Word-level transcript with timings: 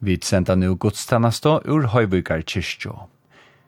Vi 0.00 0.18
senda 0.22 0.54
nu 0.54 0.74
godstannastå 0.74 1.60
ur 1.66 1.82
Høybyggar 1.90 2.44
kyrkjå. 2.46 2.92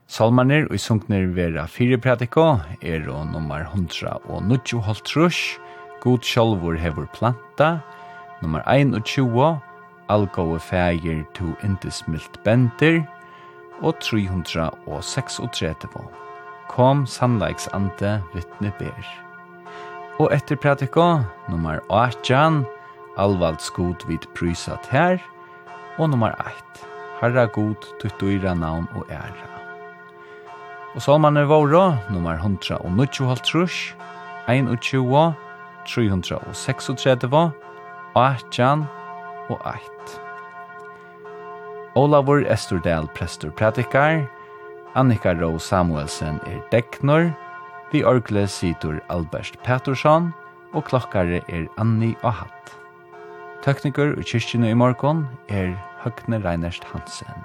Salmaner 0.07 0.69
og 0.71 0.79
sunkner 0.79 1.27
vera 1.35 1.67
fire 1.67 1.99
pratiko 1.99 2.45
er 2.83 3.09
og 3.10 3.27
nummer 3.33 3.60
100 3.67 4.06
og 4.30 4.43
90 4.46 4.85
holtrush, 4.87 5.58
god 6.03 6.19
sjolvor 6.22 6.74
hevur 6.79 7.06
planta, 7.16 7.79
nummer 8.43 8.62
21, 8.71 9.58
algåe 10.08 10.58
fægir 10.58 11.24
to 11.35 11.45
indismilt 11.66 12.42
bender, 12.44 13.03
og 13.83 13.94
336. 13.99 15.88
Kom 16.70 17.06
sannleiks 17.06 17.68
ante 17.74 18.22
vittne 18.34 18.72
ber. 18.78 19.06
Og 20.20 20.34
etter 20.34 20.56
pratiko, 20.56 21.18
nummer 21.50 21.78
18, 21.90 22.64
alvalds 23.18 23.70
god 23.70 24.06
vid 24.06 24.26
prysat 24.38 24.86
her, 24.90 25.18
Og 26.00 26.08
nummer 26.08 26.32
1. 26.40 26.84
Herra 27.20 27.44
god, 27.52 27.84
tutt 28.00 28.16
dyra 28.22 28.54
navn 28.56 28.86
og 28.96 29.10
æra. 29.12 29.48
Og 30.95 31.02
salmanen 31.04 31.45
våra, 31.48 31.98
nummer 32.08 32.41
100 32.41 32.78
og 32.80 32.91
9,5, 32.96 33.92
21, 34.48 35.34
336, 35.86 37.52
18 38.16 38.86
og 39.50 39.60
1. 39.74 40.16
Olavur 42.00 42.46
Estordal 42.48 43.08
prestur 43.14 43.52
pratikar, 43.52 44.24
Annika 44.96 45.34
Rå 45.36 45.58
Samuelsen 45.58 46.41
er 46.46 46.64
deknor, 46.72 47.28
vi 47.92 48.05
orkle 48.05 48.46
situr 48.48 49.02
Albert 49.10 49.60
Pettersson, 49.66 50.32
og 50.72 50.88
klokkare 50.88 51.44
er 51.48 51.69
Anni 51.77 52.14
og 52.22 52.32
Hatt. 52.41 52.74
Tekniker 53.60 54.14
og 54.16 54.24
kyrkjene 54.24 54.70
i 54.72 54.74
morgon 54.78 55.27
er 55.52 55.74
Høgne 56.00 56.42
Reinerst 56.42 56.95
Hansen. 56.95 57.45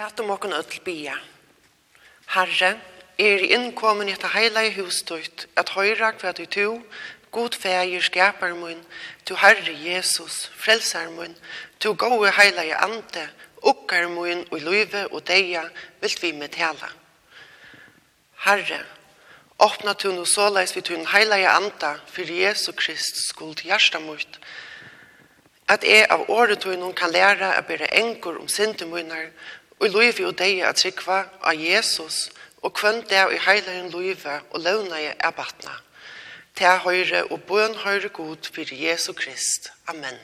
Lät 0.00 0.20
om 0.20 0.30
okken 0.30 0.52
öll 0.52 0.80
bia. 0.84 1.18
Herre, 2.26 2.80
er 3.18 3.42
innkommen 3.44 4.08
i 4.08 4.12
etta 4.16 4.30
heila 4.32 4.62
i 4.64 4.70
hustut, 4.72 5.44
at 5.60 5.74
høyra 5.76 6.14
hva 6.16 6.32
du 6.32 6.46
to, 6.48 6.78
god 7.36 7.58
feir 7.60 8.00
skapar 8.00 8.54
mun, 8.56 8.80
du 9.28 9.34
Herre 9.36 9.74
Jesus, 9.76 10.46
frelsar 10.56 11.10
mun, 11.12 11.36
du 11.84 11.92
gode 11.92 12.32
heila 12.38 12.64
i 12.64 12.72
ante, 12.72 13.26
ukkar 13.60 14.08
mun 14.08 14.46
og 14.48 14.64
løyve 14.64 15.04
og 15.10 15.26
deia, 15.28 15.66
vilt 16.00 16.24
vi 16.24 16.32
med 16.32 16.56
tala. 16.56 16.88
Herre, 18.46 18.80
åpna 19.60 19.92
tu 20.00 20.14
no 20.16 20.24
såleis 20.24 20.72
vi 20.72 20.80
tun 20.80 21.04
heila 21.12 21.42
i 21.44 21.48
anta, 21.58 21.98
fyrir 22.08 22.46
Jesu 22.46 22.72
Krist 22.72 23.20
skuld 23.28 23.66
hjärsta 23.68 24.00
mot, 24.00 24.40
at 25.68 25.84
jeg 25.84 26.08
av 26.10 26.24
året 26.32 26.64
tog 26.64 26.72
noen 26.78 26.96
kan 26.96 27.12
lære 27.12 27.52
å 27.58 27.66
bære 27.68 27.92
enkor 28.00 28.40
om 28.40 28.48
sintemunner 28.48 29.28
Og 29.80 29.88
i 29.88 30.24
og 30.28 30.36
deg 30.36 30.60
at 30.68 30.78
sikva 30.78 31.22
av 31.40 31.56
Jesus, 31.56 32.28
og 32.62 32.74
kvann 32.76 33.00
det 33.08 33.22
i 33.32 33.38
heilaren 33.40 33.88
livet 33.94 34.50
og 34.50 34.60
løvna 34.60 35.00
i 35.00 35.12
abatna. 35.24 35.78
Til 36.54 36.82
høyre 36.84 37.24
og 37.32 37.40
bøn 37.48 37.78
høyre 37.84 38.08
god 38.08 38.50
for 38.52 38.74
Jesu 38.74 39.12
Krist. 39.16 39.72
Amen. 39.88 40.18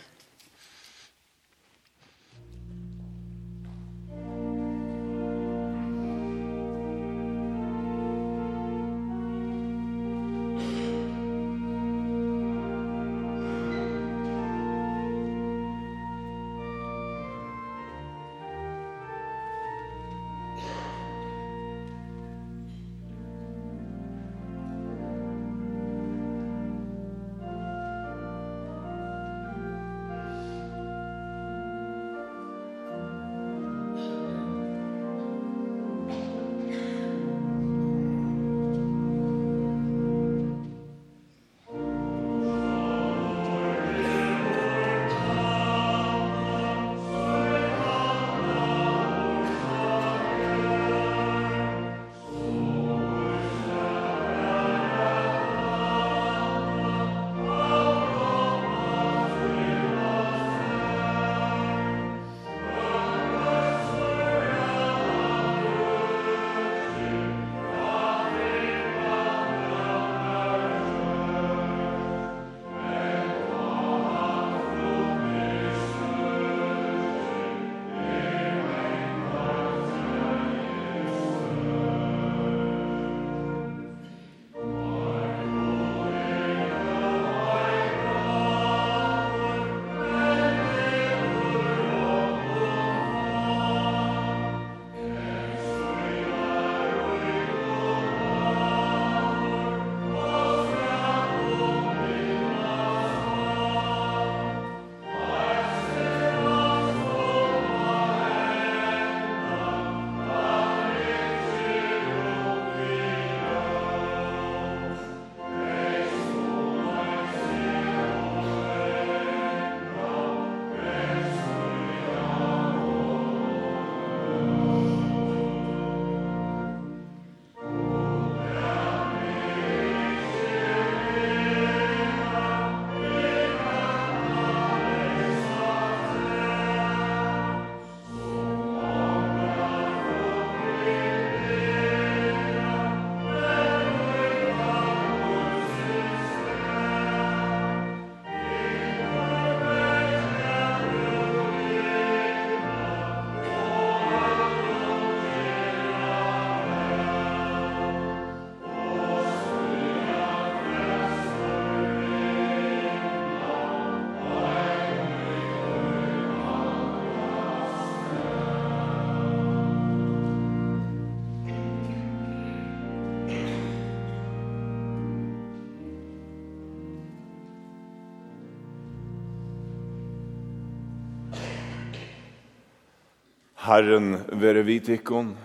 Herren 183.66 184.12
være 184.30 184.62
vitikon. 184.62 184.85
tikkun. 184.87 185.37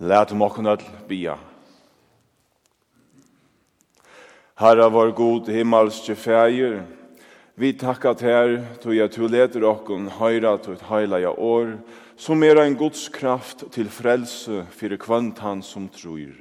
Læt 0.00 0.32
om 0.32 0.42
okken 0.42 0.66
all 0.66 0.80
bia. 1.08 1.34
Herra 4.58 4.88
var 4.88 5.10
god 5.10 5.52
himmelske 5.52 6.16
fægir, 6.16 6.80
vi 7.56 7.72
takkat 7.72 8.20
her, 8.20 8.64
tog 8.82 8.96
jeg 8.96 9.10
to 9.10 9.26
leter 9.26 9.64
okken 9.64 10.08
høyra 10.08 10.56
til 10.56 10.72
et 10.72 10.82
heilaja 10.88 11.28
år, 11.28 11.66
og 11.66 11.78
som 12.16 12.42
er 12.42 12.56
ein 12.56 12.76
Guds 12.76 13.08
kraft 13.12 13.66
til 13.74 13.90
frelse 13.92 14.64
fyrir 14.72 14.96
kvant 15.00 15.42
han 15.44 15.62
som 15.62 15.88
trur. 15.92 16.32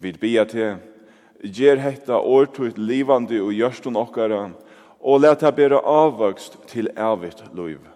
Vi 0.00 0.12
bia 0.18 0.44
til, 0.44 0.80
gjer 1.40 1.78
hetta 1.78 2.18
årtuit 2.18 2.78
livande 2.78 3.38
og 3.40 3.54
gjørstun 3.54 3.96
okkara, 3.96 4.50
og 5.00 5.22
let 5.22 5.40
det 5.40 5.78
avvokst 5.78 6.58
til 6.68 6.90
evigt 6.96 7.44
loiv. 7.54 7.86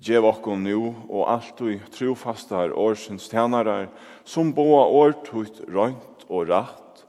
Gjev 0.00 0.24
okkom 0.26 0.62
nu 0.62 0.94
og 1.08 1.28
alltid 1.30 1.82
trofastar 1.94 2.72
årsens 2.72 3.28
tjenarar 3.30 3.88
som 4.24 4.52
boa 4.54 5.12
til 5.24 5.66
røynt 5.68 6.24
og 6.28 6.48
ratt, 6.48 7.04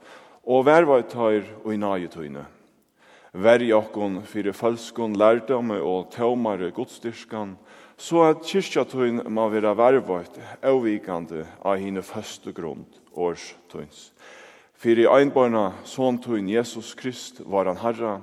og 0.46 0.66
vervaitar 0.66 1.42
og 1.64 1.72
i 1.74 1.76
nagetøyne. 1.76 2.44
Verj 3.32 3.72
okkom 3.72 4.22
fyrir 4.24 4.52
falskon 4.52 5.16
lærdomme 5.16 5.76
og 5.82 6.10
tøymare 6.10 6.70
godstyrskan, 6.70 7.56
Så 7.96 8.20
at 8.28 8.44
kyrkjatøyn 8.44 9.22
må 9.32 9.46
være 9.48 9.72
vervøyt, 9.76 10.34
avvikande 10.60 11.46
av 11.64 11.80
hine 11.80 12.02
første 12.04 12.52
grunn, 12.52 12.84
årstøyns. 13.16 14.10
For 14.76 15.00
i 15.00 15.08
einbarna 15.08 15.70
såntøyn 15.88 16.50
Jesus 16.52 16.92
Krist 16.94 17.40
var 17.48 17.70
han 17.70 17.80
herra, 17.80 18.18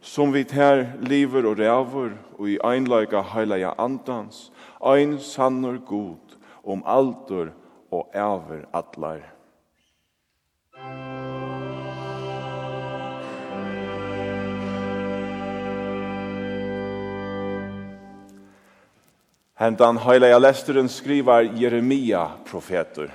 som 0.00 0.30
vi 0.30 0.44
her 0.54 0.84
lever 1.02 1.50
og 1.50 1.58
ræver, 1.58 2.14
og 2.38 2.50
i 2.50 2.60
einleika 2.62 3.24
heilaja 3.34 3.74
andans, 3.78 4.52
ein 4.78 5.18
sannur 5.18 5.82
god, 5.82 6.38
om 6.62 6.86
alder 6.86 7.50
og 7.90 8.06
æver 8.14 8.68
atlar 8.72 9.35
Hentan 19.56 19.96
heilige 19.96 20.36
lesteren 20.38 20.88
skriver 20.88 21.46
Jeremia 21.56 22.26
profeter. 22.44 23.08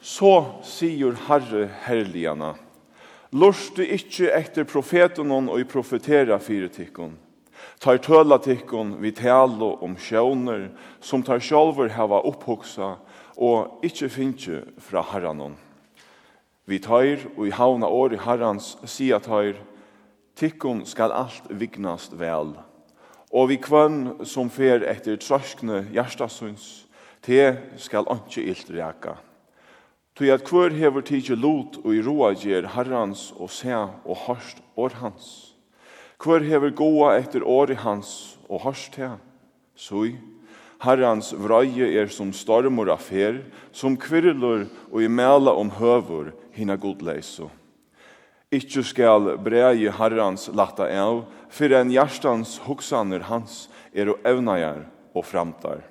Så 0.00 0.54
sier 0.64 1.12
Herre 1.28 2.54
Lorst 3.30 3.76
du 3.76 3.82
ikkje 3.84 4.30
etter 4.32 4.64
profeten 4.64 5.34
og 5.36 5.60
i 5.60 5.66
profetera 5.68 6.38
fire 6.40 6.70
tikkun. 6.72 7.18
Tar 7.78 8.00
tøla 8.00 8.38
tikkun 8.40 8.94
vi 9.02 9.12
talo 9.12 9.74
om 9.84 9.98
sjåner, 10.00 10.70
som 11.00 11.22
tar 11.22 11.38
sjolver 11.38 11.92
hava 11.92 12.22
opphoksa, 12.24 12.94
og 13.36 13.84
ikkje 13.84 14.08
finnje 14.08 14.62
fra 14.80 15.02
herranon. 15.12 15.58
Vi 16.64 16.80
tar 16.80 17.20
og 17.36 17.44
i 17.44 17.52
havna 17.52 17.92
år 17.92 18.16
i 18.16 18.22
herrans, 18.24 18.78
sia 18.88 19.20
tar, 19.20 19.60
tikkun 20.40 20.86
skal 20.88 21.12
alt 21.12 21.52
vignast 21.52 22.16
vel. 22.16 22.56
Og 23.32 23.50
vi 23.50 23.58
kvann 23.60 24.24
som 24.24 24.48
fer 24.50 24.84
etter 24.88 25.18
trøskne 25.20 25.82
hjertasøns, 25.92 26.86
te 27.22 27.56
skal 27.76 28.08
anki 28.08 28.46
ilt 28.48 28.70
reka. 28.72 29.18
Tui 30.16 30.32
at 30.34 30.42
kvør 30.46 30.74
hever 30.74 31.04
tidsi 31.06 31.36
lot 31.38 31.76
og 31.84 31.92
i 31.94 32.00
roa 32.02 32.32
gjer 32.34 32.66
herrans 32.74 33.28
og 33.36 33.52
sea 33.54 33.84
og 34.02 34.16
harst 34.24 34.62
år 34.76 34.96
hans. 34.98 35.54
Kvør 36.18 36.42
hever 36.42 36.72
goa 36.74 37.12
etter 37.20 37.44
åri 37.46 37.76
hans 37.78 38.38
og 38.48 38.64
harst 38.64 38.96
te. 38.96 39.12
Sui, 39.78 40.16
herrans 40.82 41.30
vrøye 41.38 41.92
er 42.00 42.10
som 42.10 42.32
stormor 42.34 42.90
af 42.90 43.06
her, 43.12 43.44
som 43.70 43.94
kvirlur 43.94 44.66
og 44.90 45.02
i 45.02 45.06
mela 45.06 45.54
om 45.54 45.70
høver 45.70 46.32
hina 46.56 46.74
godleiso. 46.74 47.50
Ikkje 48.48 48.82
skal 48.86 49.34
brei 49.44 49.90
herrans 49.92 50.46
latta 50.56 50.86
av, 50.88 51.26
fyrir 51.52 51.82
en 51.82 51.90
hjertans 51.92 52.54
hoksaner 52.64 53.26
hans 53.28 53.66
er 53.92 54.08
og 54.14 54.24
evnajar 54.24 54.86
og 55.12 55.26
framtar. 55.28 55.82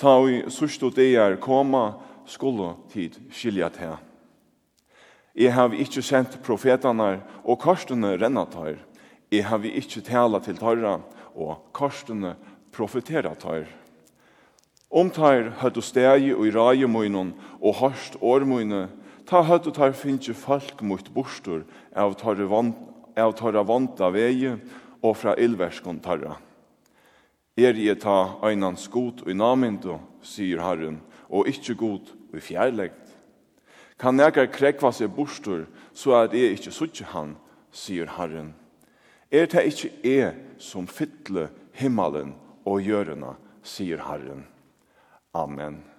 Ta 0.00 0.14
i 0.32 0.40
sørst 0.48 0.82
og 0.86 0.96
deir 0.96 1.36
koma, 1.36 1.98
skulle 2.24 2.72
tid 2.92 3.18
skilja 3.34 3.68
til. 3.74 3.98
Jeg 5.36 5.52
har 5.52 5.74
ikkje 5.76 6.04
sendt 6.04 6.38
profetanar 6.44 7.20
og 7.44 7.60
korsene 7.60 8.14
renna 8.16 8.46
tar. 8.48 8.78
Jeg 9.32 9.44
har 9.48 9.64
ikkje 9.64 10.04
tala 10.08 10.40
til 10.40 10.56
tarra 10.56 10.98
og 11.34 11.68
korsene 11.76 12.34
profetera 12.72 13.34
tar. 13.36 13.66
Om 14.92 15.08
tar 15.12 15.50
høyt 15.60 15.80
og 15.80 15.84
steg 15.84 16.32
og 16.32 16.46
i 16.46 16.52
raje 16.52 16.88
og 16.88 17.74
hårst 17.80 18.16
årmøyne, 18.20 18.88
Ta 19.26 19.42
høyt 19.46 19.68
og 19.70 19.76
tar 19.76 19.94
finnje 19.96 20.34
folk 20.34 20.82
mot 20.82 21.08
bostor 21.14 21.64
av 21.94 22.16
tarra 22.18 23.62
vant 23.64 24.00
av 24.00 24.16
vei 24.16 24.56
og 25.02 25.16
fra 25.18 25.36
illverskon 25.38 26.00
tarra. 26.02 26.38
Er 27.56 27.76
je 27.76 27.94
ta 28.00 28.38
einans 28.48 28.86
god 28.88 29.26
og 29.26 29.36
namindo, 29.36 29.98
sier 30.24 30.62
Herren, 30.64 31.02
og 31.28 31.48
ikkje 31.50 31.76
god 31.76 32.12
og 32.32 32.40
fjærlegt. 32.40 33.12
Kan 34.00 34.16
nekar 34.16 34.48
krekva 34.48 34.92
seg 34.92 35.12
bostor, 35.12 35.66
så 35.92 36.16
er 36.22 36.32
det 36.32 36.46
ikkje 36.54 36.72
suttje 36.72 37.06
han, 37.12 37.36
sier 37.70 38.08
Herren. 38.16 38.54
Er 39.30 39.46
det 39.46 39.66
ikkje 39.68 39.92
er 40.02 40.34
som 40.58 40.88
fytle 40.88 41.50
himmelen 41.76 42.34
og 42.64 42.80
gjørena, 42.80 43.36
sier 43.62 44.00
Herren. 44.08 44.46
Amen. 45.34 45.91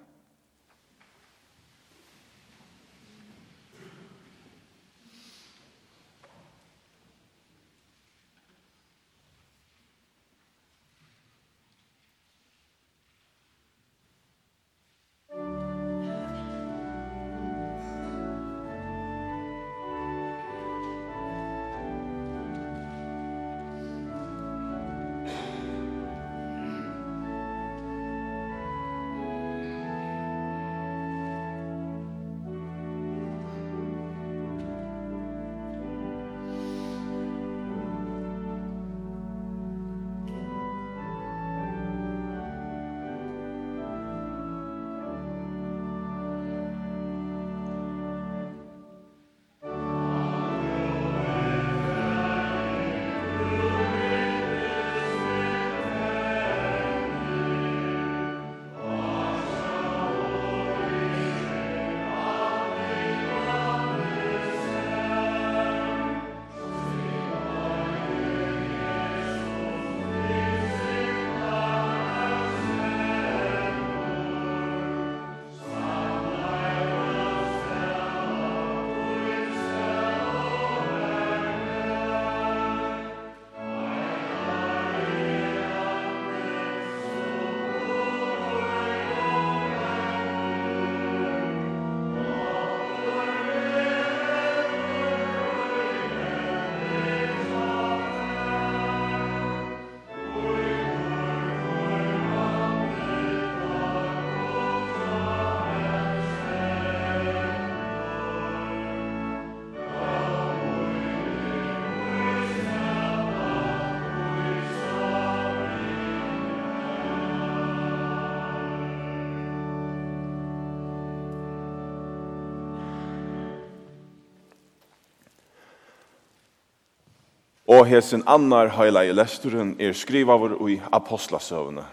og 127.84 127.90
hesen 127.92 128.22
annar 128.32 128.70
heila 128.78 129.02
i 129.04 129.12
lesturen 129.12 129.74
er 129.82 129.92
skrivavur 129.98 130.56
i 130.72 130.78
apostlasøvne. 130.96 131.84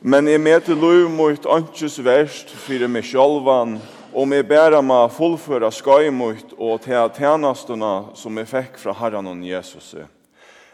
Men 0.00 0.28
jeg 0.28 0.40
møter 0.40 0.76
lov 0.76 1.08
mot 1.12 1.48
ønskes 1.48 1.96
verst 2.04 2.52
fyrir 2.66 2.92
meg 2.92 3.06
sjolvan, 3.08 3.78
og 4.12 4.28
meg 4.28 4.44
bæra 4.48 4.82
meg 4.84 5.14
fullføra 5.16 5.70
skøymot 5.72 6.52
og 6.58 6.80
til 6.84 7.08
tjenestuna 7.16 8.12
som 8.18 8.36
jeg 8.40 8.50
fikk 8.52 8.80
fra 8.82 8.96
Herren 9.00 9.32
og 9.32 9.44
Jesus, 9.48 9.94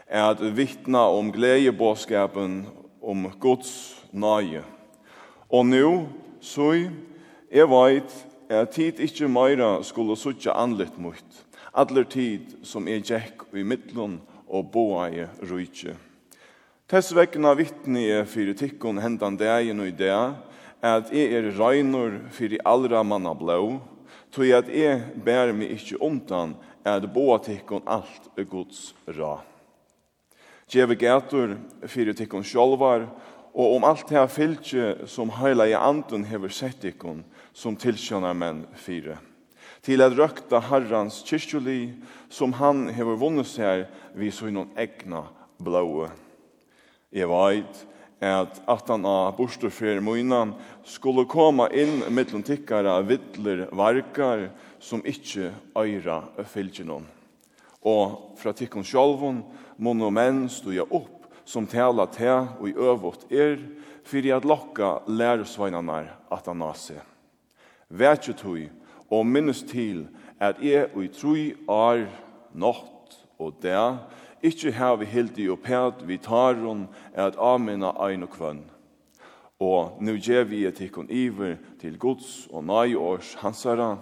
er 0.07 0.29
at 0.33 0.43
vittna 0.57 1.05
om 1.07 1.31
gledebåskapen 1.31 2.61
om 2.99 3.27
Guds 3.39 3.71
nøye. 4.11 4.65
Og 5.47 5.67
nu, 5.67 6.07
så 6.43 6.73
jeg 6.75 7.71
veit, 7.71 8.15
er 8.49 8.67
tid 8.71 8.99
ikkje 8.99 9.31
meira 9.31 9.77
skulle 9.83 10.15
suttje 10.19 10.51
anlitt 10.51 10.95
mot, 10.99 11.46
Adler 11.77 12.07
tid 12.09 12.55
som 12.65 12.87
er 12.89 13.03
gjekk 13.05 13.43
i 13.53 13.61
mittlun 13.61 14.17
og 14.47 14.71
boa 14.73 15.11
i 15.13 15.27
rujtje. 15.45 15.93
Tess 16.89 17.11
vekkena 17.13 17.51
vittne 17.59 18.01
er 18.01 18.25
fyrir 18.25 18.55
tikkun 18.57 18.97
hendan 19.03 19.37
degen 19.37 19.83
og 19.83 19.91
i 19.91 19.93
deg, 19.93 20.39
at 20.81 21.11
jeg 21.13 21.35
er 21.37 21.51
reinur 21.57 22.15
fyrir 22.33 22.63
allra 22.65 23.03
manna 23.03 23.35
blå, 23.37 23.77
tog 24.33 24.55
at 24.57 24.71
jeg 24.73 25.03
bær 25.25 25.53
meg 25.53 25.75
ikkje 25.75 26.01
omtan 26.01 26.55
at 26.87 27.05
boa 27.13 27.37
tikkun 27.43 27.85
alt 27.85 28.31
er 28.39 28.47
gods 28.49 28.95
ra. 29.13 29.37
Gjeve 30.71 30.97
gator 30.99 31.57
fyrir 31.85 32.17
tikkun 32.17 32.45
sjolvar, 32.47 33.05
og 33.57 33.77
om 33.77 33.85
alt 33.85 34.09
det 34.09 34.17
her 34.17 34.29
fylkje 34.29 35.07
som 35.09 35.29
heila 35.33 35.65
i 35.69 35.77
anden 35.77 36.25
hever 36.29 36.49
sett 36.53 36.83
ikkun, 36.85 37.23
som 37.53 37.77
tilkjønner 37.77 38.33
menn 38.37 38.65
fyrir 38.77 39.17
til 39.85 40.01
at 40.03 40.15
røkta 40.17 40.61
Herrans 40.69 41.21
kyrkjuli 41.27 41.93
som 42.29 42.55
han 42.59 42.87
hever 42.93 43.19
vunnet 43.19 43.49
seg 43.49 43.85
vi 44.17 44.31
så 44.31 44.49
noen 44.49 44.73
egna 44.79 45.25
blåe. 45.61 46.09
Jeg 47.13 47.29
veit 47.29 47.85
at 48.21 48.61
at 48.65 48.87
han 48.89 49.05
av 49.05 49.35
borstofer 49.37 49.99
moinan 50.01 50.55
skulle 50.85 51.27
komme 51.29 51.67
inn 51.69 52.01
mittlom 52.09 52.43
tikkara 52.43 52.97
vittler 53.05 53.67
varkar 53.71 54.49
som 54.79 55.03
ikkje 55.05 55.51
øyra 55.77 56.23
fylgjennom. 56.49 57.05
Og 57.85 58.33
fra 58.41 58.53
tikkon 58.57 58.83
sjolvon 58.83 59.43
menn 59.77 60.47
stuja 60.49 60.83
opp 60.89 61.29
som 61.45 61.67
tala 61.67 62.07
te 62.07 62.27
og 62.29 62.65
i 62.67 62.73
øvått 62.73 63.31
er, 63.31 63.61
fyrir 64.03 64.37
at 64.37 64.45
lokka 64.45 65.03
læresveinarnar 65.07 66.09
at 66.31 66.47
han 66.47 66.59
nasi. 66.59 66.97
Vetjutui, 67.89 68.69
og 69.09 69.25
minnes 69.25 69.63
til 69.63 70.07
at 70.39 70.61
jeg 70.61 70.89
og 70.93 71.03
i 71.03 71.11
troi 71.13 71.43
er 71.69 72.07
natt 72.53 73.19
og 73.39 73.59
der, 73.61 73.97
ikkje 74.41 74.71
har 74.77 74.97
vi 74.97 75.05
helt 75.09 75.37
i 75.39 75.49
opphet, 75.49 76.03
vi 76.07 76.17
tar 76.17 76.57
hon 76.61 76.87
at 77.13 77.37
amina 77.39 77.93
ein 78.07 78.23
og 78.23 78.33
kvann. 78.33 78.63
Og 79.59 79.97
nu 80.01 80.13
gjer 80.17 80.45
vi 80.45 80.65
et 80.69 80.81
ikkon 80.81 81.09
iver 81.09 81.57
til 81.81 81.97
Guds 81.97 82.47
og 82.51 82.65
nei 82.69 82.93
års 82.93 83.33
hansara, 83.41 83.97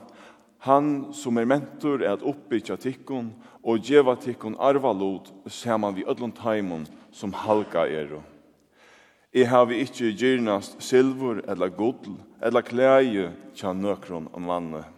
han 0.65 1.13
som 1.13 1.37
er 1.37 1.45
mentor 1.45 2.01
er 2.01 2.15
at 2.15 2.23
oppbytja 2.25 2.75
tikkon 2.81 3.29
og 3.61 3.83
djeva 3.85 4.15
tikkon 4.17 4.57
arvalod 4.57 5.29
saman 5.47 5.95
vi 5.95 6.05
ödlun 6.09 6.33
taimon 6.33 6.87
som 7.13 7.33
halka 7.33 7.85
er. 7.85 8.17
Jeg 9.35 9.49
har 9.49 9.65
vi 9.69 9.83
ikkje 9.83 10.15
gyrnast 10.17 10.81
silver 10.81 11.43
eller 11.47 11.69
gudl 11.69 12.17
eller 12.41 12.65
klæje 12.65 13.31
tja 13.55 13.73
nøkron 13.73 14.29
om 14.33 14.47
vannet. 14.47 14.94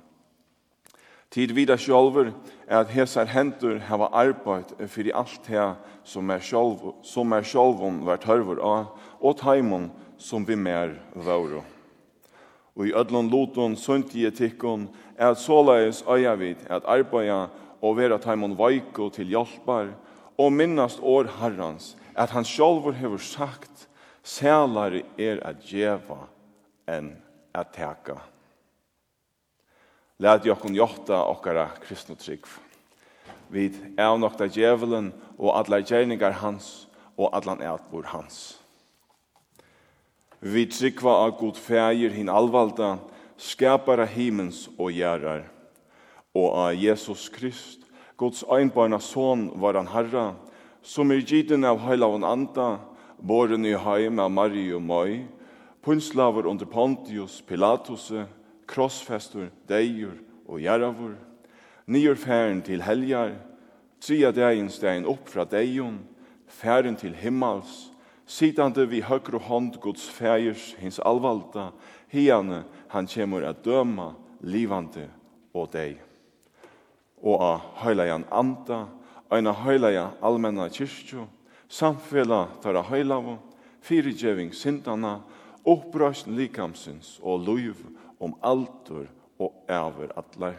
Tid 1.30 1.52
vida 1.52 1.76
sjálver 1.78 2.32
er 2.68 2.80
at 2.80 2.92
hesar 2.96 3.28
hendur 3.28 3.82
hava 3.84 4.08
arbeid 4.16 4.72
fyrir 4.88 5.16
alt 5.16 5.48
her 5.52 5.76
som 6.08 6.30
er 6.32 6.40
sjálv, 6.40 6.94
som 7.04 7.34
er 7.36 7.44
sjálvun 7.44 8.00
vart 8.08 8.24
hørvur 8.24 8.62
av, 8.64 8.94
og 9.20 9.36
taimun 9.42 9.90
som 10.18 10.46
vi 10.48 10.56
mer 10.56 10.96
vauru. 11.14 11.66
Og 12.78 12.88
i 12.88 12.94
ödlun 12.96 13.32
lotun 13.32 13.76
sunti 13.76 14.24
etikkun 14.28 14.88
er 15.18 15.34
at 15.34 15.42
såleis 15.42 16.04
øya 16.08 16.36
vid 16.40 16.64
at 16.70 16.88
arbeida 16.88 17.50
og 17.82 17.98
vera 17.98 18.18
taimun 18.18 18.56
vaiko 18.58 19.10
til 19.10 19.28
hjelpar, 19.28 19.92
og 20.38 20.54
minnast 20.54 21.00
år 21.02 21.28
herrans, 21.42 21.98
at 22.16 22.30
han 22.30 22.46
sjálvur 22.46 22.96
hefur 22.96 23.18
sagt, 23.18 23.88
sælare 24.24 25.04
er 25.18 25.42
at 25.44 25.60
djeva 25.66 26.28
enn 26.88 27.16
at 27.56 27.74
teka. 27.76 28.22
Lad 30.20 30.46
jo 30.46 30.56
kun 30.58 30.76
jotta 30.76 31.20
okkara 31.30 31.68
kristna 31.84 32.16
trygg. 32.18 32.48
Vi 33.54 33.70
er 33.98 34.18
nok 34.18 34.38
der 34.40 34.50
djevelen 34.50 35.12
og 35.38 35.54
alle 35.60 35.84
gjerninger 35.86 36.40
hans 36.42 36.88
og 37.18 37.36
alle 37.38 37.54
ætbor 37.62 38.08
hans. 38.10 38.58
Vi 40.42 40.66
tryggva 40.66 41.14
av 41.26 41.36
god 41.38 41.58
fægir 41.62 42.14
hin 42.14 42.30
alvalda, 42.30 42.98
skapara 43.38 44.06
himens 44.06 44.68
og 44.78 44.92
gjerrar. 44.94 45.46
Og 46.34 46.54
av 46.66 46.74
Jesus 46.74 47.30
Krist, 47.30 47.86
Guds 48.18 48.44
einbarna 48.50 49.00
son 49.00 49.52
var 49.62 49.78
han 49.78 49.90
herra, 49.94 50.32
som 50.82 51.12
er 51.12 51.22
giden 51.22 51.66
av 51.66 51.82
heilavn 51.86 52.26
anda, 52.26 52.80
boren 53.18 53.66
i 53.66 53.74
heim 53.78 54.18
av 54.20 54.32
Marie 54.34 54.74
og 54.74 54.82
Moi, 54.82 55.28
punslaver 55.82 56.50
under 56.50 56.66
Pontius 56.66 57.42
Pilatuse, 57.42 58.26
krossfestur, 58.68 59.50
deir 59.68 60.18
og 60.48 60.62
jaravur, 60.62 61.16
nyer 61.88 62.16
færen 62.20 62.62
til 62.62 62.84
helgar, 62.84 63.36
tria 64.02 64.32
deginstein 64.36 65.08
opp 65.08 65.30
fra 65.32 65.46
deion, 65.50 66.00
færen 66.48 66.98
til 67.00 67.16
himmals, 67.16 67.92
sitande 68.28 68.86
vi 68.90 69.02
høgre 69.02 69.40
hånd 69.40 69.80
Guds 69.82 70.10
fægers, 70.10 70.74
hins 70.80 71.00
alvalda, 71.00 71.72
hiane 72.12 72.64
han 72.92 73.08
kjemur 73.08 73.46
at 73.48 73.64
døma, 73.66 74.12
livande 74.42 75.08
og 75.56 75.72
deg. 75.74 75.98
Og 77.24 77.42
a 77.42 77.54
høylajan 77.82 78.28
anda, 78.32 78.86
eina 79.34 79.56
høylaja 79.56 80.12
almenna 80.24 80.68
kyrkju, 80.70 81.26
samfela 81.68 82.46
tara 82.64 82.84
høylavu, 82.86 83.38
fyrirgjeving 83.82 84.54
sindana, 84.56 85.22
opprøsn 85.68 86.36
likamsins 86.38 87.18
og 87.24 87.44
luiv 87.48 87.82
om 88.20 88.36
altur 88.42 89.08
og 89.40 89.54
over 89.70 90.14
atler. 90.18 90.58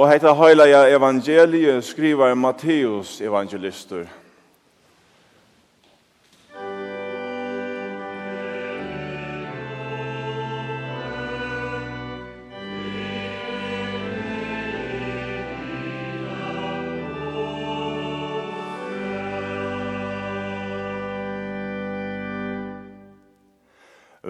Og 0.00 0.08
heita 0.08 0.32
ja 0.64 0.86
evangeliet 0.96 1.84
skriver 1.84 2.34
Matteus 2.34 3.20
evangelister. 3.20 4.06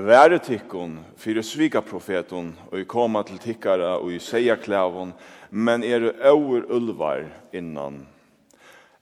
Være 0.00 0.38
tikkun, 0.40 0.94
fyrir 1.20 1.44
svika 1.44 1.82
profetun, 1.84 2.54
og 2.70 2.80
i 2.80 2.86
koma 2.88 3.20
til 3.26 3.36
tikkara 3.42 3.98
og 3.98 4.14
i 4.14 4.20
seia 4.22 4.54
klævun, 4.56 5.10
men 5.50 5.84
er 5.84 6.06
over 6.30 6.64
ulvar 6.72 7.26
innan. 7.52 8.06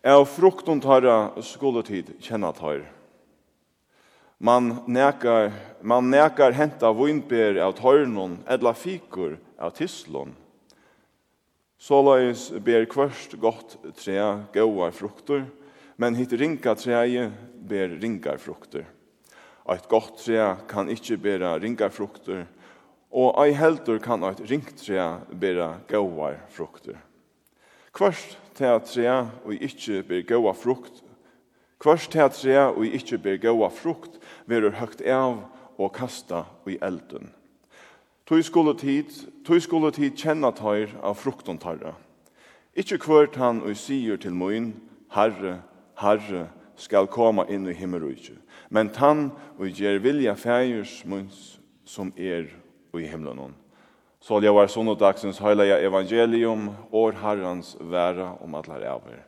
Av 0.02 0.24
fruktun 0.26 0.80
tarra 0.82 1.36
skoletid 1.44 2.16
kjenna 2.24 2.50
tar. 2.56 2.82
Man 4.42 4.82
nekar, 4.90 5.52
man 5.82 6.10
nekar 6.10 6.56
henta 6.56 6.90
vunber 6.90 7.62
av 7.62 7.76
tarnun, 7.78 8.40
edla 8.50 8.74
fikur 8.74 9.38
av 9.54 9.76
tislun. 9.78 10.34
Såleis 11.78 12.48
ber 12.58 12.90
kvørst 12.90 13.38
godt 13.38 13.78
tre 14.02 14.18
gauar 14.54 14.90
frukter, 14.90 15.46
men 15.94 16.18
hitt 16.18 16.34
ringa 16.34 16.74
treie 16.74 17.30
ber 17.54 18.00
ringar 18.02 18.42
frukter. 18.42 18.88
Eit 19.68 19.88
godt 19.88 20.16
tre 20.22 20.54
kan 20.68 20.88
ikkje 20.88 21.18
bera 21.20 21.52
ringa 21.60 21.90
frukter, 21.92 22.46
og 23.12 23.36
ei 23.42 23.52
heldur 23.52 23.98
kan 24.00 24.24
eit 24.24 24.40
ringt 24.48 24.78
tre 24.80 25.02
bera 25.28 25.74
gauar 25.90 26.38
frukter. 26.54 26.96
Kvørst 27.92 28.38
trea 28.56 28.78
tre 28.80 29.08
og 29.44 29.52
ikkje 29.52 30.00
ber 30.08 30.24
gaua 30.24 30.54
frukt, 30.56 31.02
kvørst 31.82 32.14
trea 32.14 32.30
tre 32.32 32.56
og 32.70 32.80
ikkje 32.86 33.20
ber 33.20 33.36
gaua 33.42 33.68
frukt, 33.68 34.16
verur 34.48 34.72
høgt 34.80 35.04
av 35.04 35.42
og 35.76 35.92
kasta 35.92 36.46
i 36.64 36.78
elden. 36.80 37.28
Tøy 38.24 38.40
skulle 38.44 38.72
tid, 38.76 39.12
tøy 39.44 39.60
skulle 39.60 39.92
tid 39.92 40.16
kjenna 40.16 40.48
tøyr 40.52 40.96
av 41.04 41.20
frukton 41.20 41.60
tarra. 41.60 41.92
Ikkje 42.72 43.02
kvørt 43.04 43.36
han 43.36 43.60
og 43.64 43.76
sier 43.76 44.16
til 44.16 44.32
moin, 44.32 44.72
Herre, 45.12 45.58
Herre, 46.00 46.48
skal 46.78 47.08
koma 47.10 47.44
inn 47.50 47.66
i 47.68 47.76
himmelrujtje 47.76 48.36
men 48.68 48.90
han 48.96 49.30
og 49.58 49.70
ger 49.72 50.00
vilja 50.02 50.34
fægjurs 50.36 51.00
munns 51.08 51.58
som 51.88 52.12
er 52.16 52.50
i 52.98 53.06
himlen. 53.08 53.54
Så 54.20 54.40
det 54.40 54.50
var 54.52 54.68
sondagsens 54.68 55.38
høyleia 55.40 55.78
evangelium, 55.86 56.68
år 56.92 57.16
Herrens 57.22 57.76
væra 57.80 58.34
om 58.42 58.54
at 58.58 58.68
lær 58.68 58.84
over. 58.90 59.22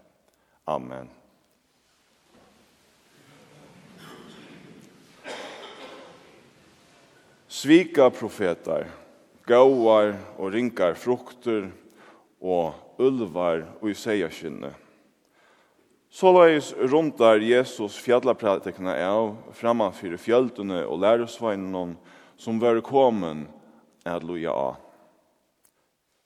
Amen. 0.66 1.08
Svika 7.48 8.10
profetar, 8.10 8.86
gauar 9.46 10.14
og 10.38 10.52
rinkar 10.52 10.94
frukter 10.94 11.70
og 12.40 13.00
ulvar 13.00 13.64
og 13.80 13.90
i 13.90 13.96
seierskinnet 13.98 14.89
Så 16.10 16.32
leis 16.34 16.72
rundar 16.74 17.38
Jesus 17.38 17.94
fjallapratikna 18.02 18.96
av 19.06 19.36
framan 19.54 19.94
fyrir 19.94 20.18
fjöldene 20.18 20.82
og 20.82 20.98
lærusveinene 21.04 21.94
som 22.34 22.58
var 22.58 22.80
komen 22.82 23.44
at 24.02 24.26
loja 24.26 24.50
av. 24.50 24.80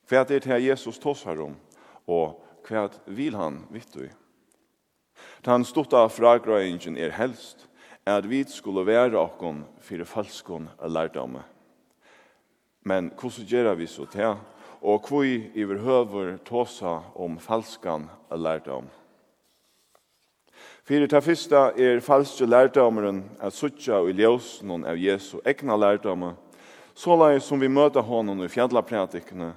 Hva 0.09 0.23
er 0.23 0.31
det 0.31 0.49
her 0.49 0.65
Jesus 0.65 0.97
tås 1.01 1.27
her 1.29 1.43
om, 1.45 1.59
og 2.09 2.41
hva 2.65 2.87
vil 3.13 3.37
han 3.37 3.61
vittu 3.73 4.07
i? 4.07 4.11
Den 5.45 5.69
stutta 5.69 6.07
fragrøyingen 6.09 6.97
er 6.97 7.13
helst 7.13 7.69
at 8.09 8.25
vi 8.25 8.41
skulle 8.49 8.87
være 8.89 9.21
okkon 9.21 9.67
fyrir 9.85 10.09
falskon 10.09 10.71
lærdomme. 10.81 11.45
Men 12.89 13.13
hvordan 13.21 13.49
gjør 13.53 13.75
vi 13.77 13.87
så 13.89 14.09
til, 14.09 14.41
og 14.81 15.09
hva 15.09 15.25
i 15.29 15.39
vi 15.53 15.81
høver 15.85 16.39
tåsa 16.45 17.03
om 17.17 17.37
falskan 17.37 18.09
lærdomme? 18.33 19.04
Fyrir 20.85 21.09
ta 21.09 21.23
fyrsta 21.25 21.71
er 21.81 22.03
falske 22.05 22.45
lærdomeren 22.45 23.23
at 23.41 23.55
suttja 23.57 24.03
og 24.03 24.11
i 24.11 24.27
noen 24.69 24.83
av 24.85 24.99
Jesu 25.01 25.39
egna 25.41 25.79
lærdomer, 25.81 26.35
såleis 26.93 27.47
som 27.49 27.57
vi 27.57 27.71
møter 27.73 28.05
honom 28.05 28.43
i 28.45 28.51
fjallapratikene, 28.53 29.55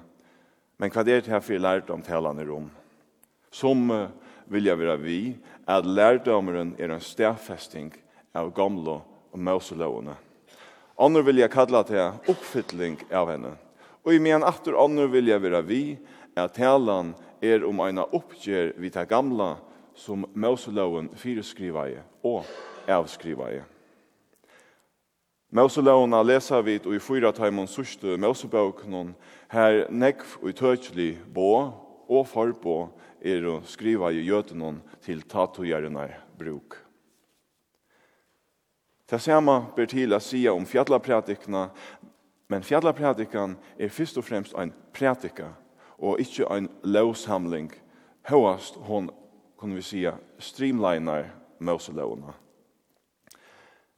men 0.78 0.90
hva 0.90 1.04
er 1.04 1.20
det 1.20 1.28
her 1.28 1.44
fyrir 1.44 1.60
lærdom 1.60 2.00
talande 2.00 2.46
rom? 2.48 2.70
Som 3.52 3.92
vilja 4.48 4.74
vera 4.80 4.96
vi, 4.96 5.36
at 5.68 5.84
lærdomeren 5.84 6.72
er 6.80 6.96
en 6.96 7.04
stedfesting 7.04 7.92
av 8.32 8.48
gamle 8.56 9.02
og 9.04 9.38
mauselovene. 9.38 10.16
Andre 10.96 11.26
vilja 11.28 11.52
kalla 11.52 11.84
til 11.84 12.32
oppfytling 12.32 13.02
av 13.12 13.28
henne. 13.28 13.52
Og 14.00 14.16
i 14.16 14.18
men 14.18 14.40
atter 14.40 14.80
andre 14.80 15.04
vilja 15.12 15.36
vera 15.44 15.60
vi, 15.60 15.98
at 16.32 16.56
talan 16.56 17.12
er 17.44 17.68
om 17.68 17.84
eina 17.84 18.08
oppgjer 18.16 18.78
vi 18.80 18.88
ta 18.88 19.04
gamla 19.04 19.58
som 19.98 20.24
Moseloven 20.34 21.10
fyreskrivaje 21.18 22.04
og 22.22 22.46
avskrivaje. 22.88 23.64
Moselovene 25.50 26.20
leser 26.24 26.60
og 26.60 26.94
i 26.94 27.00
fyra 27.00 27.32
taimon 27.32 27.66
sørste 27.66 28.18
Mosebøkene 28.20 29.14
her 29.50 29.86
nekv 29.90 30.36
og 30.42 30.54
tøtjelig 30.54 31.16
bå 31.34 31.52
og 32.08 32.26
forbå 32.28 32.76
er 33.24 33.46
å 33.48 33.58
skriva 33.66 34.12
i 34.12 34.22
gjøtene 34.26 34.76
til 35.02 35.24
tatogjerne 35.24 36.06
bruk. 36.38 36.76
Det 39.08 39.20
samme 39.24 39.72
ber 39.76 39.88
til 39.88 40.12
å 40.12 40.20
si 40.20 40.42
om 40.52 40.66
fjallapratikene, 40.68 41.70
men 42.48 42.64
fjallapratikene 42.64 43.56
er 43.80 43.88
først 43.92 44.20
og 44.20 44.28
fremst 44.28 44.54
en 44.54 44.74
pratika 44.92 45.54
og 45.98 46.20
ikke 46.20 46.46
en 46.52 46.68
lovsamling 46.84 47.72
høyast 48.28 48.76
hon 48.84 49.08
kunne 49.58 49.74
vi 49.74 49.82
sige, 49.82 50.12
streamliner 50.38 51.24
Moselovna. 51.58 52.32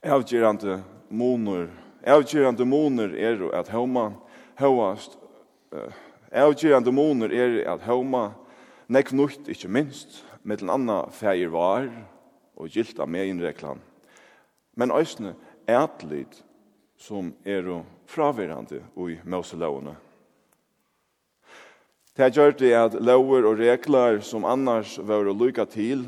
Avgjørende 0.03 0.79
moner, 1.11 1.69
avgjørende 2.07 2.65
moner 2.65 3.13
er 3.13 3.43
at 3.53 3.69
homa, 3.69 4.11
høyast, 4.57 5.19
uh, 5.73 6.93
moner 6.93 7.29
er 7.29 7.73
at 7.75 7.85
homa, 7.85 8.31
nekv 8.89 9.15
nukt, 9.15 9.49
ikke 9.49 9.69
minst, 9.69 10.25
med 10.43 10.57
den 10.57 10.71
andre 10.71 11.11
feir 11.13 11.49
var, 11.53 11.91
og 12.57 12.69
gilda 12.69 13.05
med 13.07 13.27
innreklan. 13.27 13.81
Men 14.77 14.91
òsne, 14.91 15.35
ætlid, 15.69 16.41
som 16.97 17.35
er 17.45 17.85
fravirande 18.07 18.83
i 18.97 19.19
Moselovna. 19.25 19.95
Det 22.21 22.25
har 22.25 22.31
gjort 22.37 22.59
det 22.61 22.75
at 22.77 22.95
lover 23.01 23.47
og 23.49 23.57
regler 23.57 24.19
som 24.21 24.45
annars 24.45 24.99
var 25.09 25.25
å 25.25 25.33
lykke 25.33 25.65
til, 25.73 26.03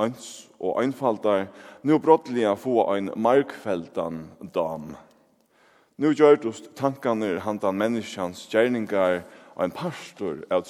ans 0.00 0.48
og 0.56 0.78
øynfaltar, 0.80 1.50
nå 1.84 1.98
brottelig 2.00 2.46
få 2.56 2.86
en 2.94 3.10
markfeltan 3.20 4.32
dam. 4.54 4.96
Nå 6.00 6.08
gjør 6.16 6.40
det 6.40 6.54
tankene 6.72 7.36
hantan 7.44 7.76
menneskjans 7.76 8.48
gjerninger 8.48 9.20
og 9.52 9.60
en 9.66 9.76
pastor 9.76 10.40
av 10.48 10.64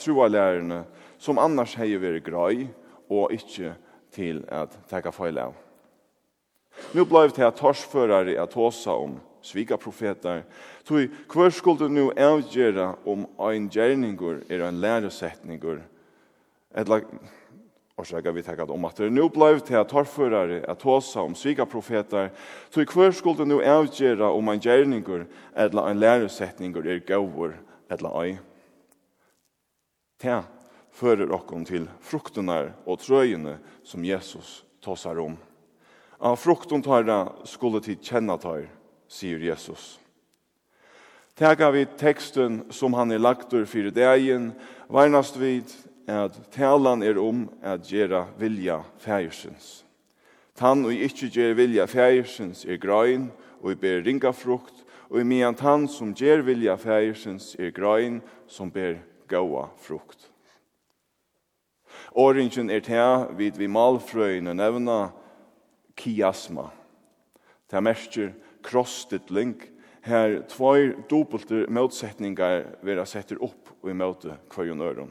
troalærerne 0.00 0.80
som 1.20 1.36
annars 1.36 1.76
heier 1.76 2.00
vært 2.00 2.24
grei 2.24 2.72
og 3.12 3.36
ikke 3.36 3.76
til 4.16 4.48
at 4.48 4.80
teka 4.88 5.12
feil 5.12 5.44
av. 5.44 5.52
Nå 6.96 7.04
blei 7.04 7.28
det 7.28 7.44
at 7.44 7.60
torsførere 7.60 8.32
er 8.32 8.48
tåsa 8.48 8.96
om 8.96 9.20
svika 9.42 9.76
profetar. 9.76 10.42
Tui, 10.84 11.08
hver 11.32 11.50
skulle 11.50 11.88
nu 11.88 12.10
avgjera 12.10 12.94
om 13.06 13.26
ein 13.48 13.68
gjerningur 13.70 14.42
er 14.50 14.64
en 14.68 14.80
læresetninger, 14.80 15.82
eller 16.74 17.04
orsaka 17.98 18.32
vi 18.32 18.42
tekkat 18.42 18.70
om 18.70 18.84
at 18.84 18.96
det 18.96 19.10
nu 19.12 19.28
blei 19.28 19.58
til 19.60 19.80
at 19.80 19.90
torførare 19.90 20.60
at 20.68 20.82
håsa 20.82 21.24
om 21.26 21.34
svika 21.34 21.66
profetar, 21.66 22.30
tui, 22.70 22.84
hver 22.84 23.10
skulle 23.10 23.46
nu 23.46 23.60
avgjera 23.62 24.30
om 24.32 24.48
ein 24.48 24.62
gjerningur 24.62 25.26
eller 25.56 25.88
ein 25.88 26.00
læresetninger 26.00 26.86
er 26.86 27.02
gaur 27.06 27.56
eller 27.90 28.22
ei. 28.22 28.38
Ta 30.18 30.42
fører 30.98 31.30
okkom 31.30 31.64
til 31.66 31.86
fruktunar 32.02 32.72
og 32.86 32.98
trøyene 33.02 33.58
som 33.86 34.04
Jesus 34.04 34.64
tåsar 34.82 35.20
om. 35.22 35.36
Av 36.18 36.34
frukten 36.34 36.82
tar 36.82 37.06
skulle 37.46 37.80
tid 37.80 38.02
kjenna 38.02 38.34
tar, 38.42 38.66
sier 39.08 39.40
Jesus. 39.40 39.98
Tega 41.38 41.70
vi 41.70 41.84
teksten 41.98 42.64
som 42.74 42.94
han 42.98 43.12
er 43.14 43.22
lagtur 43.22 43.66
fyrir 43.66 43.94
degen, 43.94 44.52
varnast 44.90 45.38
vid 45.38 45.70
at 46.08 46.34
talan 46.54 47.02
er 47.02 47.18
om 47.20 47.46
at 47.62 47.86
gjera 47.86 48.26
vilja 48.40 48.80
fægersens. 48.98 49.84
Tann 50.58 50.82
og 50.88 50.92
ikkje 50.92 51.28
gjer 51.30 51.54
vilja 51.54 51.86
fægersens 51.86 52.64
er 52.66 52.80
grøyn 52.82 53.28
og 53.60 53.72
i 53.72 53.78
ber 53.78 54.02
ringa 54.02 54.32
frukt, 54.34 54.84
og 55.08 55.20
i 55.20 55.24
mian 55.24 55.54
tann 55.56 55.86
som 55.88 56.10
gjer 56.16 56.42
vilja 56.42 56.74
fægersens 56.76 57.54
er 57.58 57.70
grøyn 57.70 58.18
som 58.50 58.70
ber 58.70 58.98
gaua 59.30 59.68
frukt. 59.78 60.26
Åringen 62.18 62.70
er 62.70 62.82
til 62.82 63.28
vid 63.38 63.58
vi 63.60 63.68
malfrøyne 63.70 64.54
nevna 64.54 65.12
kiasma. 65.96 66.68
Det 67.70 67.82
merker 67.82 68.32
krosstilling, 68.64 69.56
her 70.08 70.40
tvær 70.48 70.94
dobbelter 71.10 71.66
motsetningar 71.70 72.64
vera 72.86 73.04
setter 73.06 73.40
opp 73.44 73.74
og 73.82 73.90
i 73.90 73.96
møte 73.96 74.36
kvarjon 74.50 74.82
øron. 74.82 75.10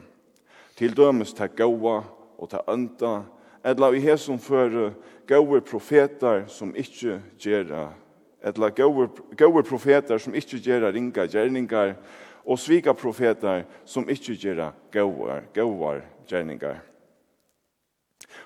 Til 0.78 0.94
dømes 0.96 1.34
ta 1.34 1.46
gaua 1.46 2.02
og 2.38 2.50
ta 2.50 2.62
ønta, 2.70 3.22
edla 3.64 3.90
i 3.94 4.02
hesum 4.02 4.38
føre 4.38 4.92
gaue 5.28 5.60
profetar 5.60 6.46
som 6.50 6.74
ikkje 6.76 7.18
gjerra, 7.38 7.88
edla 8.42 8.70
gaue 8.70 9.62
profetar 9.66 10.22
som 10.22 10.34
ikkje 10.34 10.62
gjerra 10.62 10.92
ringa 10.94 11.26
gjerningar, 11.26 11.96
og 12.48 12.56
svika 12.58 12.94
profetar 12.96 13.66
som 13.84 14.08
ikkje 14.08 14.38
gjerra 14.38 14.70
gauar, 14.94 15.42
gauar 15.54 16.00
gjerningar. 16.30 16.78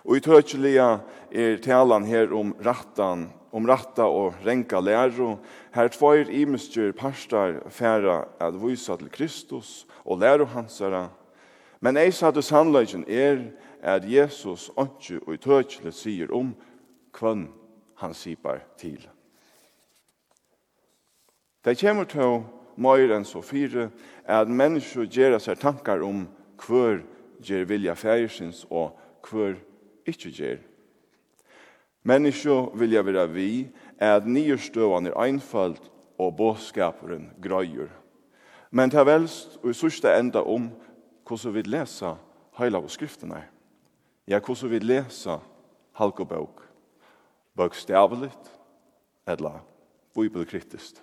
Og 0.02 0.18
i 0.18 0.24
tøtjelia 0.24 0.96
er 1.30 1.60
talan 1.62 2.04
her 2.08 2.32
om 2.34 2.50
rattan 2.64 3.28
om 3.52 3.66
ratta 3.68 4.02
og 4.02 4.34
renka 4.46 4.80
læro. 4.80 5.36
Her 5.74 5.88
tvoir 5.88 6.30
imestjer 6.30 6.92
parstar 6.92 7.60
færa 7.68 8.24
at 8.40 8.54
vysa 8.56 8.96
til 8.96 9.10
Kristus 9.10 9.86
og 10.04 10.18
læro 10.18 10.44
hansara. 10.44 11.08
Men 11.80 11.96
eis 11.96 12.22
at 12.22 12.34
det 12.34 12.44
sannleggen 12.44 13.04
er 13.08 13.38
at 13.82 14.04
Jesus 14.06 14.70
ikke 14.78 15.20
og 15.26 15.40
tøkjelig 15.40 15.92
sier 15.92 16.32
om 16.32 16.54
kvann 17.12 17.48
han 17.98 18.14
sipar 18.14 18.62
til. 18.78 19.08
Det 21.64 21.78
kommer 21.78 22.04
til 22.04 22.42
mer 22.76 23.12
enn 23.14 23.24
så 23.26 23.42
fire 23.42 23.90
at 24.24 24.48
mennesker 24.48 25.06
gjør 25.06 25.38
seg 25.38 25.58
tankar 25.60 26.02
om 26.02 26.24
hver 26.62 27.02
gjør 27.42 27.68
vilja 27.68 27.94
fægersins 27.94 28.64
og 28.70 28.96
hver 29.28 29.58
ikke 30.06 30.30
gjør 30.30 30.60
Mennesker 32.02 32.72
vilja 32.74 33.02
vera 33.06 33.26
vi 33.30 33.68
er 33.98 34.16
at 34.16 34.26
nyrstøvan 34.26 35.06
er 35.06 35.18
einfalt 35.22 35.84
og 36.18 36.34
båskaperen 36.36 37.30
grøyer. 37.42 37.90
Men 38.70 38.90
til 38.90 39.06
velst 39.06 39.58
og 39.62 39.70
i 39.70 39.76
sørste 39.76 40.10
enda 40.18 40.42
om 40.42 40.70
hvordan 41.28 41.54
vi 41.54 41.62
lesa 41.68 42.16
heila 42.58 42.80
og 42.82 42.90
skriftene. 42.90 43.44
Ja, 44.26 44.40
hvordan 44.40 44.70
vi 44.70 44.78
lesa 44.82 45.38
halkobøk. 45.98 46.62
Bøkstavligt 47.56 48.50
eller 49.28 49.60
bibelkritiskt. 50.14 51.02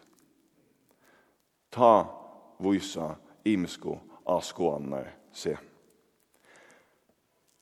Ta 1.72 2.06
vysa 2.60 3.16
av 3.46 4.00
askoanar 4.26 5.14
se. 5.32 5.56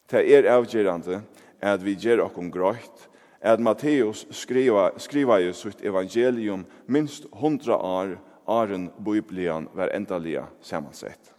Det 0.10 0.23
er 0.23 0.47
avgjerande 0.52 1.21
at 1.60 1.84
vi 1.84 1.97
gjer 2.00 2.23
okkom 2.23 2.50
grøyt 2.52 3.08
at 3.47 3.60
Matteus 3.60 4.25
skriva, 4.31 4.91
skriva 4.99 5.39
i 5.39 5.53
sitt 5.55 5.81
evangelium 5.86 6.65
minst 6.86 7.25
hundra 7.31 7.77
år 7.77 8.17
åren 8.45 8.89
Biblian 8.99 9.69
var 9.73 9.93
endalige 9.95 10.43
samansett. 10.62 11.33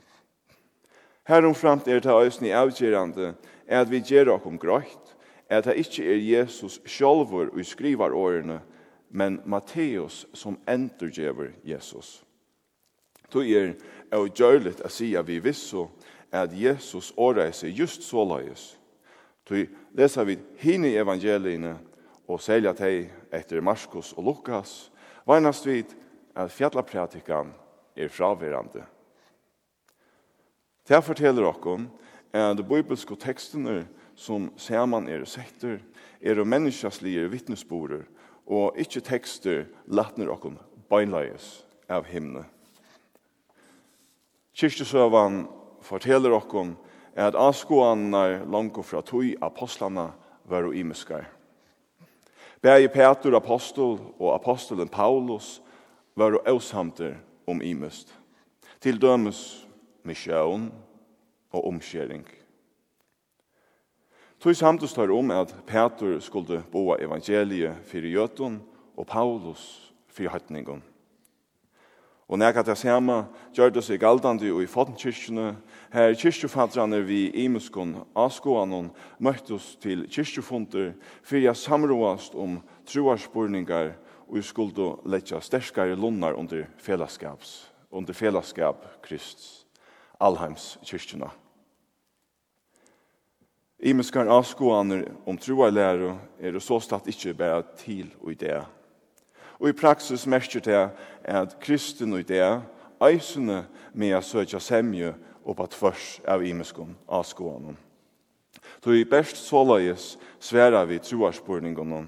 Herom 1.29 1.55
framt 1.55 1.88
er 1.88 2.01
det 2.01 2.12
øyne 2.12 2.55
avgjørende 2.57 3.35
er 3.66 3.81
at 3.81 3.90
vi 3.90 4.01
gjør 4.01 4.33
oss 4.38 4.59
grøyt, 4.61 5.14
at 5.49 5.64
det 5.64 5.77
ikke 5.77 6.05
er 6.05 6.16
Jesus 6.16 6.81
sjálfur 6.87 7.53
og 7.53 7.64
skrivar 7.64 8.12
årene, 8.16 8.61
men 9.11 9.40
Matteus 9.44 10.27
som 10.35 10.59
endurgjever 10.68 11.53
Jesus. 11.64 12.25
Tu 13.31 13.40
er 13.40 13.75
og 14.12 14.33
gjørligt 14.33 14.81
å 14.81 14.88
si 14.88 15.12
vi 15.27 15.38
visso 15.38 15.88
at 16.33 16.53
Jesus 16.53 17.12
åreise 17.16 17.68
just 17.68 18.03
så 18.03 18.25
løyes. 18.25 18.79
Tu 19.44 19.66
leser 19.97 20.25
vi 20.25 20.38
hine 20.61 20.88
evangeliene 20.97 21.77
og 22.29 22.43
selja 22.45 22.75
teg 22.77 23.09
etter 23.33 23.64
Marskos 23.64 24.12
og 24.17 24.29
Lukas, 24.29 24.91
varnast 25.27 25.67
vid 25.67 25.95
at 26.37 26.53
fjallapratikan 26.53 27.55
er 27.97 28.12
fraverande. 28.12 28.85
Det 30.88 31.01
forteller 31.05 31.49
okkom 31.49 31.88
at 32.33 32.61
bibelske 32.69 33.17
tekstene 33.21 33.87
som 34.17 34.51
saman 34.57 35.09
er 35.09 35.25
sektor 35.29 35.79
er 36.21 36.41
og 36.41 36.49
menneskjaslige 36.49 37.29
vittnesborer 37.33 38.05
og 38.49 38.79
ikkje 38.81 39.05
tekster 39.05 39.64
latner 39.87 40.31
okkom 40.33 40.57
beinleies 40.88 41.62
av 41.88 42.09
himne. 42.09 42.45
Kyrkjesøvan 44.59 45.45
forteller 45.85 46.35
okkom 46.35 46.75
at 47.19 47.37
avskåanar 47.38 48.45
langt 48.51 48.79
fra 48.87 49.03
tog 49.03 49.29
apostlana 49.43 50.11
var 50.49 50.67
og 50.67 50.75
imeskar. 50.75 51.29
Bæði 52.62 52.88
Petur 52.90 53.37
apostol 53.38 53.99
og 54.18 54.33
apostolen 54.35 54.88
Paulus 54.88 55.61
var 56.18 56.40
avsamter 56.47 57.14
om 57.47 57.62
imest. 57.62 58.11
Til 58.81 58.99
dømes 59.01 59.66
misjøen 60.03 60.73
og 61.53 61.66
omskjering. 61.68 62.27
Tog 64.40 64.57
samtidig 64.57 64.94
tar 64.94 65.11
om 65.11 65.31
at 65.35 65.55
Petur 65.66 66.18
skulle 66.23 66.62
boa 66.73 66.99
evangeliet 67.03 67.79
fyrir 67.85 68.14
jøtun 68.14 68.61
og 68.97 69.07
Paulus 69.07 69.92
fyrir 70.09 70.31
høytningun. 70.31 70.83
Og 72.29 72.37
nekka 72.37 72.61
det 72.61 72.77
samme 72.77 73.23
gjør 73.57 73.71
det 73.73 73.83
seg 73.87 74.03
galdande 74.03 74.51
og 74.53 74.61
i 74.61 74.69
fotenkirkene, 74.69 75.55
Her 75.88 76.12
kyrkjefadrane 76.12 77.01
vi 77.01 77.31
imuskon 77.47 77.95
avskåanon 78.12 78.91
møttes 79.25 79.71
til 79.81 80.05
kyrkjefunder 80.05 80.91
for 81.25 81.41
jeg 81.41 81.57
samroast 81.57 82.37
om 82.37 82.59
troarspurningar 82.85 83.95
og 84.29 84.45
skuldo 84.45 84.99
letja 85.09 85.41
sterskare 85.41 85.97
lunnar 85.97 86.37
under 86.37 86.67
fellesskaps, 86.77 87.71
under 87.91 88.12
fellesskap 88.12 88.85
Krist, 89.01 89.64
Alheims 90.21 90.77
kyrkjena. 90.85 91.31
Imuskar 93.81 94.29
avskåaner 94.29 95.07
om 95.25 95.38
troarlære 95.41 96.19
er 96.43 96.53
det 96.53 96.62
så 96.62 96.77
statt 96.85 97.09
ikkje 97.09 97.33
bare 97.38 97.62
til 97.81 98.12
og 98.21 98.35
i 98.35 98.41
det 98.45 98.61
Og 99.59 99.68
i 99.68 99.77
praksis 99.77 100.27
merker 100.27 100.62
det 100.62 100.90
at 101.25 101.57
kristen 101.61 102.12
og 102.14 102.29
det 102.29 102.42
eisene 103.03 103.64
med 103.92 104.14
å 104.14 104.23
søke 104.23 104.61
semje 104.62 105.12
og 105.44 105.57
på 105.59 105.66
tvers 105.75 106.07
av 106.29 106.44
imeskon 106.47 106.94
av 107.09 107.25
skoene. 107.27 107.75
Så 108.85 108.94
i 108.94 109.07
best 109.09 109.40
såleis 109.42 110.14
sværer 110.40 110.87
vi 110.87 111.01
troarspurningene, 111.03 112.07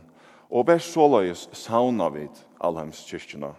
og 0.50 0.66
best 0.66 0.94
såleis 0.94 1.48
saunar 1.52 2.14
vi 2.14 2.28
allheimskirkene. 2.62 3.52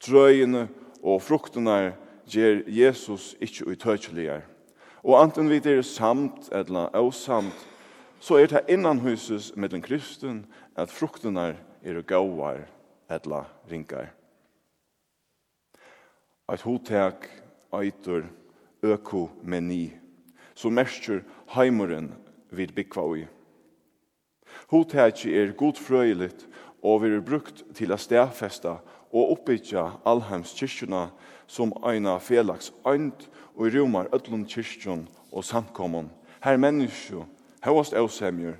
Trøyene 0.00 0.66
og 1.02 1.20
fruktene 1.22 1.94
ger 2.28 2.62
Jesus 2.66 3.34
ikke 3.40 3.68
utøkjeligere. 3.72 4.42
Og 5.04 5.20
anten 5.20 5.50
vi 5.52 5.60
er 5.60 5.82
samt 5.84 6.48
eller 6.52 6.88
avsamt, 6.96 7.66
så 8.20 8.40
er 8.40 8.48
det 8.48 8.64
innan 8.72 9.02
huset 9.04 9.52
med 9.56 9.68
den 9.68 9.82
kristen 9.84 10.46
at 10.76 10.88
fruktene 10.88 11.52
er 11.84 12.00
gauar 12.08 12.64
etla 13.14 13.44
ringar. 13.70 14.10
Eit 16.50 16.64
hotek 16.66 17.28
eitur 17.72 18.26
økumeni, 18.84 19.92
som 20.54 20.74
mestur 20.76 21.22
heimuren 21.54 22.12
vid 22.50 22.74
byggva 22.76 23.06
ui. 23.08 23.24
Hotek 24.70 25.24
er 25.26 25.54
godfrøyligt 25.56 26.46
og 26.84 27.02
vi 27.02 27.14
er 27.14 27.24
brukt 27.24 27.64
til 27.74 27.92
a 27.92 27.96
stedfesta 27.96 28.76
og 29.14 29.30
oppbyggja 29.36 29.86
allheims 30.04 30.52
kyrkjuna 30.58 31.06
som 31.46 31.72
eina 31.86 32.18
felaks 32.20 32.72
eind 32.86 33.26
og 33.54 33.72
rumar 33.72 34.10
öllum 34.12 34.44
kyrkjun 34.48 35.06
og 35.32 35.44
samkommun. 35.44 36.10
Her 36.44 36.56
menneskju, 36.60 37.24
hevast 37.64 37.96
eusemjur, 37.96 38.58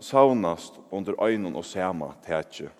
saunast 0.00 0.80
under 0.90 1.14
øynun 1.22 1.56
og 1.56 1.64
sema 1.64 2.14
tætje. 2.26 2.70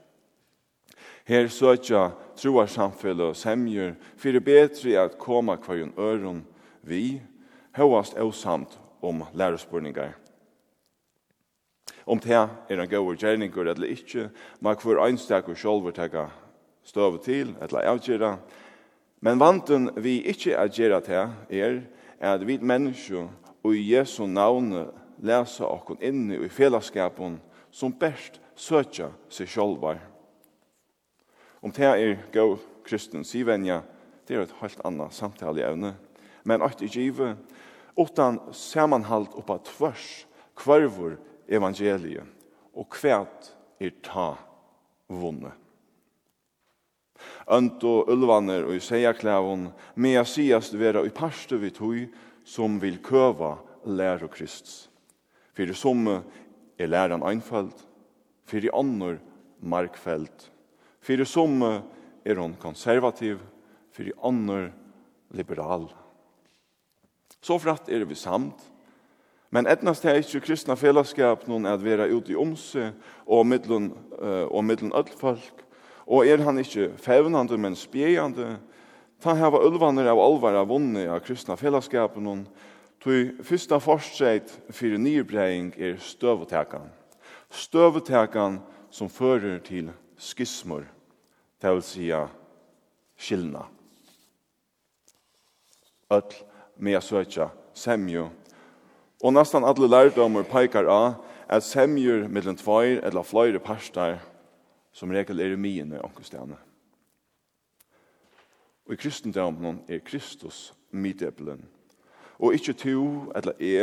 Her 1.28 1.48
søtja 1.52 2.10
troar 2.40 2.70
samfellet 2.72 3.34
og 3.34 3.36
semjer, 3.36 3.98
fyrir 4.16 4.40
betri 4.40 4.94
at 4.96 5.18
koma 5.20 5.58
kvarjun 5.60 5.92
øron 5.98 6.40
vi, 6.82 7.20
høyast 7.76 8.16
eusamt 8.16 8.78
om 9.04 9.22
lærespurningar. 9.34 10.14
Om 12.06 12.20
det 12.24 12.32
er 12.32 12.80
en 12.80 12.88
gauur 12.88 13.14
gjerningur 13.14 13.68
eller 13.68 13.92
ikkje, 13.92 14.30
ma 14.60 14.72
kvar 14.74 15.04
einstakur 15.04 15.54
sjolver 15.54 15.92
teka 15.92 16.30
støv 16.84 17.20
til, 17.20 17.52
eller 17.60 17.84
avgjera, 17.84 18.38
men 19.20 19.40
vanten 19.40 19.90
vi 20.00 20.22
ikkje 20.24 20.56
avgjerra 20.56 21.00
til 21.04 21.60
er, 21.60 21.82
at 22.20 22.46
vi 22.46 22.56
menneskje 22.56 23.28
og 23.62 23.74
i 23.76 23.84
Jesu 23.92 24.26
navn 24.26 24.72
lesa 25.20 25.68
okkon 25.68 26.00
inni 26.00 26.40
i 26.40 26.48
fellesskapen 26.48 27.36
som 27.70 27.92
best 27.92 28.40
søtja 28.56 29.12
seg 29.28 29.50
sjolvar. 29.50 30.00
Om 31.60 31.72
det 31.74 31.86
er 31.86 32.18
gå 32.32 32.46
kristen 32.86 33.24
sivenja, 33.26 33.82
det 34.26 34.36
er 34.36 34.44
et 34.44 34.58
helt 34.60 34.80
annet 34.86 35.14
samtaleevne. 35.14 35.94
Men 36.44 36.62
at 36.62 36.82
i 36.82 36.88
give, 36.92 37.34
utan 37.98 38.38
samanhalt 38.54 39.34
oppa 39.38 39.58
tvers, 39.66 40.26
kvarvor 40.58 41.16
evangeliet, 41.48 42.26
og 42.74 42.86
kvært 42.94 43.52
er 43.80 43.94
ta 44.04 44.34
vunne. 45.08 45.50
Ønt 47.50 47.82
og 47.88 48.10
ulvaner 48.12 48.68
og 48.68 48.76
i 48.76 48.82
seierklævon, 48.84 49.70
med 49.96 50.14
jeg 50.18 50.30
siast 50.30 50.76
vera 50.78 51.02
i 51.06 51.14
parste 51.14 51.58
vi 51.58 51.72
tog, 51.74 52.04
som 52.44 52.78
vil 52.80 53.00
køva 53.02 53.56
lære 53.88 54.28
Kristus. 54.30 54.86
For 55.56 55.66
i 55.66 55.74
somme 55.74 56.20
er 56.78 56.86
læren 56.86 57.24
einfald, 57.26 57.72
for 58.46 58.62
i 58.62 58.70
annor 58.70 59.18
markfelt 59.58 60.50
Fyrir 61.08 61.24
som 61.24 61.62
er 61.64 62.36
hon 62.36 62.52
konservativ, 62.60 63.38
fyrir 63.96 64.12
annor 64.20 64.66
liberal. 65.32 65.86
Så 67.40 67.56
fratt 67.56 67.86
er 67.88 68.04
vi 68.04 68.16
samt, 68.18 68.60
men 69.48 69.64
etnast 69.72 70.04
er 70.04 70.18
ikkje 70.20 70.42
kristna 70.44 70.76
fellesskap 70.76 71.46
noen 71.48 71.64
at 71.70 71.80
vera 71.80 72.04
ute 72.12 72.34
i 72.34 72.36
omse 72.36 72.90
og 73.24 73.46
middelen, 73.48 73.94
og 74.20 74.60
middelen 74.68 74.92
ødelfolk, 74.92 75.62
og 76.04 76.28
er 76.28 76.44
han 76.44 76.60
ikkje 76.60 76.90
fevnande, 77.00 77.56
men 77.56 77.76
spjejande, 77.76 78.58
ta 79.24 79.32
hava 79.32 79.62
ulvaner 79.64 80.10
av 80.12 80.20
alvara 80.20 80.66
vunne 80.68 81.06
av 81.08 81.22
kristna 81.24 81.56
fellesskap 81.56 82.20
noen, 82.20 82.44
tog 83.00 83.40
fyrsta 83.48 83.80
forsett 83.80 84.52
fyrir 84.76 85.00
nyrbreiing 85.00 85.72
er 85.80 85.96
støvetekan. 86.04 86.92
Støvetekan 87.48 88.60
som 88.92 89.08
fører 89.08 89.56
til 89.64 89.88
skismor 90.20 90.84
det 91.60 91.72
vil 91.74 91.82
si 91.82 92.08
skilna. 93.18 93.64
Öll 96.10 96.34
med 96.78 96.98
å 96.98 97.02
søke 97.04 97.48
semju. 97.76 98.28
Og 99.18 99.34
nesten 99.34 99.66
alle 99.66 99.90
lærdommer 99.90 100.46
peikar 100.46 100.86
av 100.88 101.18
at 101.50 101.66
semjur 101.66 102.28
mellom 102.30 102.56
tveir 102.56 103.02
eller 103.02 103.26
fløyre 103.26 103.60
parstar 103.62 104.20
som 104.94 105.10
regel 105.12 105.40
er 105.42 105.54
i 105.54 105.60
mine 105.60 106.00
onkustene. 106.04 106.56
Og 108.86 108.94
i 108.94 109.00
kristendommen 109.00 109.82
er 109.88 110.04
Kristus 110.04 110.70
midebelen. 110.90 111.66
Og 112.38 112.54
ikkje 112.54 112.78
to 112.84 113.02
eller 113.36 113.58
e 113.58 113.80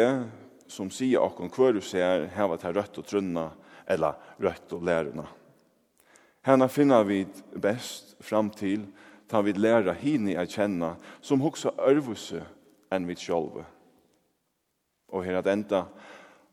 som 0.72 0.90
sier 0.90 1.22
akkur 1.22 1.52
hver 1.52 1.76
du 1.76 1.82
ser 1.84 2.30
heva 2.34 2.58
til 2.58 2.74
rødt 2.74 3.02
og 3.02 3.06
trunna 3.06 3.50
eller 3.86 4.16
rødt 4.42 4.74
og 4.74 4.86
lærerna. 4.88 5.28
Henne 6.46 6.68
finner 6.70 7.04
vi 7.04 7.24
best 7.58 8.12
fram 8.22 8.52
til 8.54 8.84
ta 9.26 9.40
vi 9.42 9.56
læra 9.58 9.96
hini 9.98 10.36
a 10.38 10.44
kjenna 10.46 10.92
som 11.18 11.42
hoksa 11.42 11.72
ørvuse 11.82 12.44
enn 12.94 13.08
vi 13.10 13.16
sjolve. 13.18 13.64
Og 15.10 15.26
her 15.26 15.40
at 15.40 15.50
enda, 15.50 15.88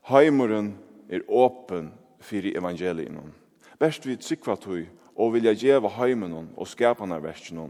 heimuren 0.09 0.73
er 1.13 1.27
åpen 1.29 1.93
fyrir 2.25 2.57
evangelien. 2.57 3.35
Best 3.77 4.09
vi 4.09 4.17
tsikva 4.17 4.57
tui 4.57 4.87
og 5.13 5.35
vilja 5.37 5.53
djeva 5.53 5.93
heimuren 5.99 6.49
og 6.57 6.73
skapana 6.73 7.21
versen 7.21 7.61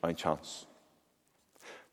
ein 0.00 0.16
chans. 0.16 0.64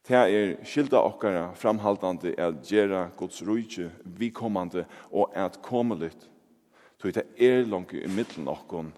Det 0.08 0.16
er 0.16 0.56
skilda 0.64 1.04
okkara 1.04 1.50
framhaldande 1.60 2.36
at 2.40 2.64
gjera 2.64 3.10
Guds 3.18 3.44
rujtje 3.44 3.92
vikommande 4.06 4.86
og 5.12 5.36
at 5.36 5.60
komelit. 5.62 6.30
Tui 7.00 7.12
det 7.12 7.28
er 7.36 7.66
langt 7.68 7.92
i 7.92 8.08
middelen 8.08 8.48
okkon 8.48 8.94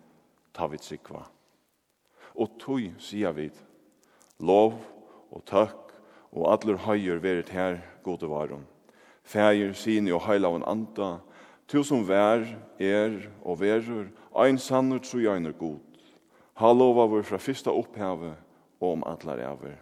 ta 0.56 0.68
vi 0.72 0.80
sikva. 0.80 1.26
Og 2.36 2.56
tøy 2.60 2.94
sier 3.00 3.36
vi 3.36 3.50
lov 4.40 4.80
og 5.32 5.44
takk 5.48 5.94
og 6.36 6.50
allir 6.52 6.80
høyer 6.84 7.22
verit 7.24 7.52
her 7.56 7.80
gode 8.04 8.28
varum. 8.30 8.66
Fægir, 9.24 9.74
sine 9.74 10.14
og 10.14 10.26
heilavun 10.28 10.66
anda, 10.68 11.18
tu 11.68 11.82
som 11.84 12.04
vær, 12.08 12.46
er 12.80 13.16
og 13.44 13.60
verur, 13.60 14.12
ein 14.36 14.60
sannur 14.60 15.00
tru 15.00 15.24
jøyner 15.24 15.56
god. 15.58 15.80
Ha 16.60 16.72
lova 16.72 17.08
vår 17.10 17.26
fra 17.26 17.40
fyrsta 17.42 17.72
opphavet 17.72 18.36
og 18.80 18.92
om 18.92 19.04
allar 19.08 19.42
ever. 19.42 19.80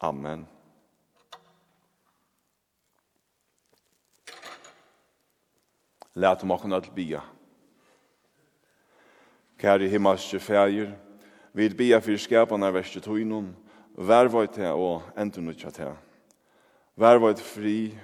Amen. 0.00 0.46
Lætum 6.14 6.50
okkur 6.50 6.68
nødt 6.68 6.94
bia. 6.94 7.20
Amen. 7.20 7.41
Kære 9.62 9.86
himmelske 9.88 10.40
fægir, 10.40 10.88
vi 11.54 11.68
bia 11.68 12.00
fyrir 12.02 12.18
skapana 12.18 12.70
verste 12.74 13.00
vær 13.00 13.44
vervoit 13.96 14.56
her 14.56 14.72
og 14.72 15.02
endunutjat 15.16 15.76
her. 15.76 15.94
Vervoit 16.96 17.40
fri, 17.40 17.94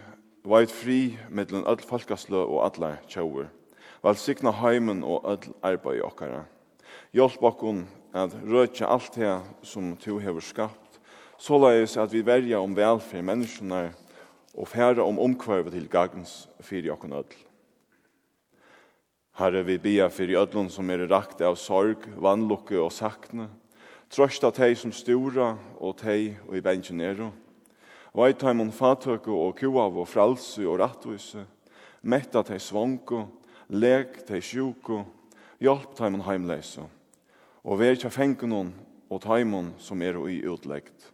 veit 0.44 0.70
fri 0.70 1.18
mittlen 1.30 1.66
all 1.66 1.82
folkaslø 1.82 2.44
og 2.44 2.62
allar 2.64 3.00
tjauer. 3.08 3.48
Valsikna 4.04 4.50
heimen 4.50 5.02
og 5.02 5.26
all 5.30 5.54
arbeid 5.62 6.00
okkara. 6.00 6.44
Hjelp 7.12 7.42
okkun 7.42 7.88
at 8.14 8.30
røtja 8.46 8.86
alt 8.86 9.16
her 9.16 9.42
som 9.62 9.96
tu 9.96 10.18
hever 10.18 10.40
skapt, 10.40 11.00
såleis 11.38 11.96
at 11.96 12.12
vi 12.12 12.22
verja 12.22 12.60
om 12.60 12.76
velfyr 12.76 13.22
menneskene 13.22 13.92
og 14.54 14.68
færa 14.68 15.02
om 15.02 15.18
omkvarvet 15.18 15.72
til 15.72 15.90
gagens 15.90 16.48
fyrir 16.60 16.92
okkun 16.92 17.18
öll. 17.18 17.47
Herre, 19.38 19.62
vi 19.62 19.79
bia 19.79 20.09
fyrir 20.11 20.35
ödlun 20.35 20.66
som 20.66 20.88
er 20.90 21.05
rakt 21.07 21.38
av 21.46 21.55
sorg, 21.55 22.03
vannlukke 22.18 22.74
og 22.83 22.88
sakne. 22.90 23.44
Trøsta 24.11 24.48
tei 24.51 24.72
som 24.74 24.90
stora 24.90 25.53
og 25.79 25.92
tei 26.01 26.33
og 26.48 26.57
i 26.59 26.62
bengenero. 26.66 27.29
Veit 28.18 28.42
heimon 28.42 28.72
fatøke 28.74 29.31
og 29.31 29.55
kuav 29.61 29.94
og 29.94 30.09
fralse 30.11 30.64
og 30.66 30.81
rattvise. 30.83 31.44
Metta 32.03 32.42
tei 32.42 32.59
svanko, 32.59 33.20
lek 33.70 34.24
tei 34.27 34.40
sjuko. 34.42 35.05
Hjelp 35.62 35.94
heimon 36.03 36.27
heimleise. 36.27 36.88
Og 37.62 37.79
vær 37.79 37.94
tja 37.94 38.11
fengunon 38.11 38.74
og 39.07 39.22
taimon 39.22 39.70
som 39.79 40.03
er 40.03 40.18
i 40.27 40.40
utleggt. 40.51 41.12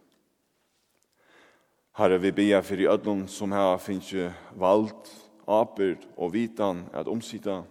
Herre, 1.93 2.17
vi 2.17 2.33
bia 2.33 2.65
fyrir 2.65 2.89
ödlun 2.97 3.27
som 3.29 3.53
her 3.53 3.77
finnje 3.77 4.33
vald, 4.57 5.13
aperd 5.45 6.09
og 6.17 6.33
vitan 6.33 6.87
at 6.89 7.05
omsida. 7.05 7.61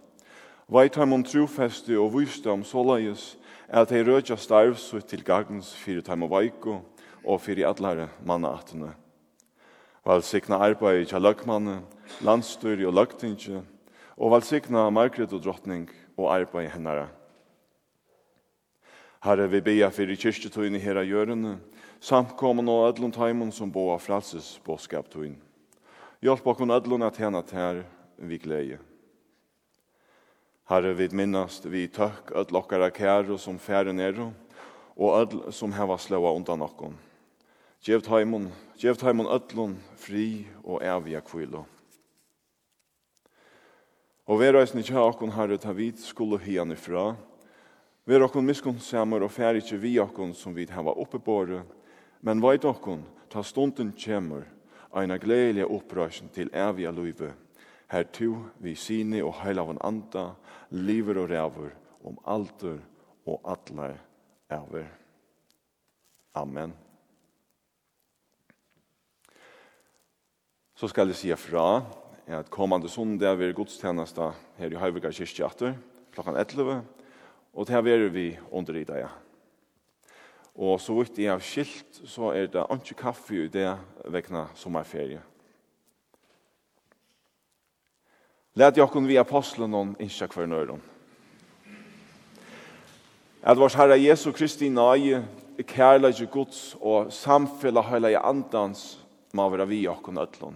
Veit 0.65 0.95
heim 0.97 1.11
om 1.13 1.21
trofeste 1.21 1.93
og 2.01 2.15
vysdom 2.15 2.63
såleis 2.65 3.35
at 3.69 3.91
hei 3.93 3.99
rødja 4.01 4.33
starvsut 4.33 5.05
til 5.05 5.21
gagns 5.21 5.69
fyrir 5.77 6.01
heim 6.09 6.25
og 6.25 6.31
veiko 6.31 6.79
og 7.21 7.41
fyrir 7.43 7.67
allare 7.69 8.07
mannaatene. 8.25 8.95
Valsikna 10.05 10.57
arbeid 10.65 11.05
kja 11.11 11.21
løgmanne, 11.21 11.83
landstyr 12.25 12.81
og 12.89 12.97
løgtingje, 12.97 13.61
og 14.17 14.33
valsikna 14.33 14.87
margret 14.89 15.33
og 15.33 15.43
drottning 15.45 15.85
og 16.17 16.31
arbeid 16.33 16.71
hennara. 16.73 17.11
Herre, 19.21 19.45
vi 19.49 19.61
beia 19.61 19.91
fyrir 19.93 20.17
kyrkjetøyne 20.17 20.81
hera 20.81 21.05
gjørende, 21.05 21.59
samt 21.99 22.41
og 22.41 22.89
ædlund 22.89 23.13
taimon 23.13 23.51
som 23.51 23.71
boa 23.71 23.97
fralses 23.97 24.59
båskaptøyne. 24.65 25.37
Hjelp 26.21 26.47
okkur 26.47 26.73
ædlund 26.73 27.03
at 27.03 27.17
henne 27.17 27.43
her 27.51 27.83
vi 28.17 28.37
gleie. 28.37 28.79
Herre, 30.65 30.95
vi 30.97 31.05
minnast 31.13 31.67
vi 31.69 31.83
tøkk 31.93 32.31
at 32.33 32.49
lokkara 32.49 32.87
kæru 32.89 33.35
som 33.37 33.59
færre 33.61 33.91
nere, 33.93 34.31
og 34.97 35.11
all 35.13 35.51
som 35.53 35.73
heva 35.77 35.93
slåa 36.01 36.31
undan 36.33 36.63
okkon. 36.65 36.95
Gjevt 37.85 38.07
heimun, 38.09 38.47
gjevt 38.81 39.03
heimun 39.05 39.29
öllun 39.29 39.75
fri 40.01 40.47
og 40.63 40.81
evig 40.81 41.19
kvilo. 41.27 41.67
Og 44.25 44.41
vi 44.41 44.47
reisne 44.49 44.81
kja 44.81 45.03
okkon 45.05 45.35
herre 45.35 45.59
ta 45.61 45.69
vid 45.69 46.01
skulle 46.01 46.39
hian 46.41 46.73
ifra, 46.73 47.11
vera 48.09 48.25
okkon 48.25 48.47
miskon 48.49 48.79
samar 48.81 49.21
og 49.21 49.35
fær 49.35 49.59
ikkje 49.59 49.77
vi 49.77 49.99
okkon 50.01 50.33
som 50.33 50.55
vid 50.57 50.73
heva 50.73 50.95
oppebore, 50.97 51.61
men 52.25 52.41
veit 52.41 52.65
okkon, 52.65 53.03
ta 53.29 53.45
stunden 53.45 53.93
kjemur, 53.93 54.49
eina 54.97 55.19
gledelige 55.21 55.69
opprøysen 55.69 56.33
til 56.33 56.49
evig 56.49 56.89
luive, 56.89 57.35
her 57.93 58.09
tu 58.09 58.31
vi 58.57 58.73
sine 58.73 59.21
og 59.21 59.43
heilavn 59.43 59.77
anda, 59.85 60.31
liver 60.75 61.21
og 61.23 61.29
ræver, 61.29 61.73
om 62.05 62.17
alter 62.27 62.79
og 63.25 63.41
atler 63.51 63.95
æver. 64.51 64.87
Amen. 66.35 66.73
Så 70.75 70.87
skal 70.91 71.07
jeg 71.07 71.15
si 71.15 71.35
fra 71.39 71.83
at 72.27 72.49
kommande 72.51 72.89
sondag 72.89 73.39
er 73.41 73.53
godstjeneste 73.55 74.31
her 74.57 74.73
i 74.73 74.79
Høyvika 74.79 75.11
kyrkjeatter 75.11 75.77
klokken 76.11 76.35
11, 76.35 76.81
og 77.53 77.67
til 77.67 77.75
her 77.75 77.87
er 77.93 78.09
vi 78.09 78.25
under 78.51 78.75
i 78.75 78.83
dag. 78.83 79.07
Og 80.55 80.79
så 80.79 80.93
vidt 80.95 81.19
jeg 81.19 81.31
har 81.31 81.43
skilt, 81.43 82.01
så 82.07 82.31
er 82.31 82.47
det 82.47 82.65
ikke 82.71 83.01
kaffe 83.01 83.45
i 83.45 83.47
det 83.51 83.77
vekkene 84.11 84.47
sommerferie. 84.55 85.21
Lät 88.57 88.77
jag 88.77 88.91
kun 88.91 89.07
vi 89.07 89.17
apostlen 89.17 89.71
någon 89.71 89.95
insa 89.99 90.27
kvar 90.27 90.45
nöron. 90.45 90.81
Att 93.41 93.57
vars 93.57 93.75
Herre 93.75 93.97
Jesu 93.97 94.31
Kristi 94.31 94.69
nöje 94.69 95.23
i 95.57 95.63
kärlek 95.63 96.33
Guds 96.33 96.75
och 96.79 97.13
samfälla 97.13 97.81
hela 97.81 98.11
i 98.11 98.15
andans 98.15 98.99
må 99.31 99.49
vara 99.49 99.65
vi 99.65 99.87
och 99.87 100.03
kun 100.03 100.17
ötlån. 100.17 100.55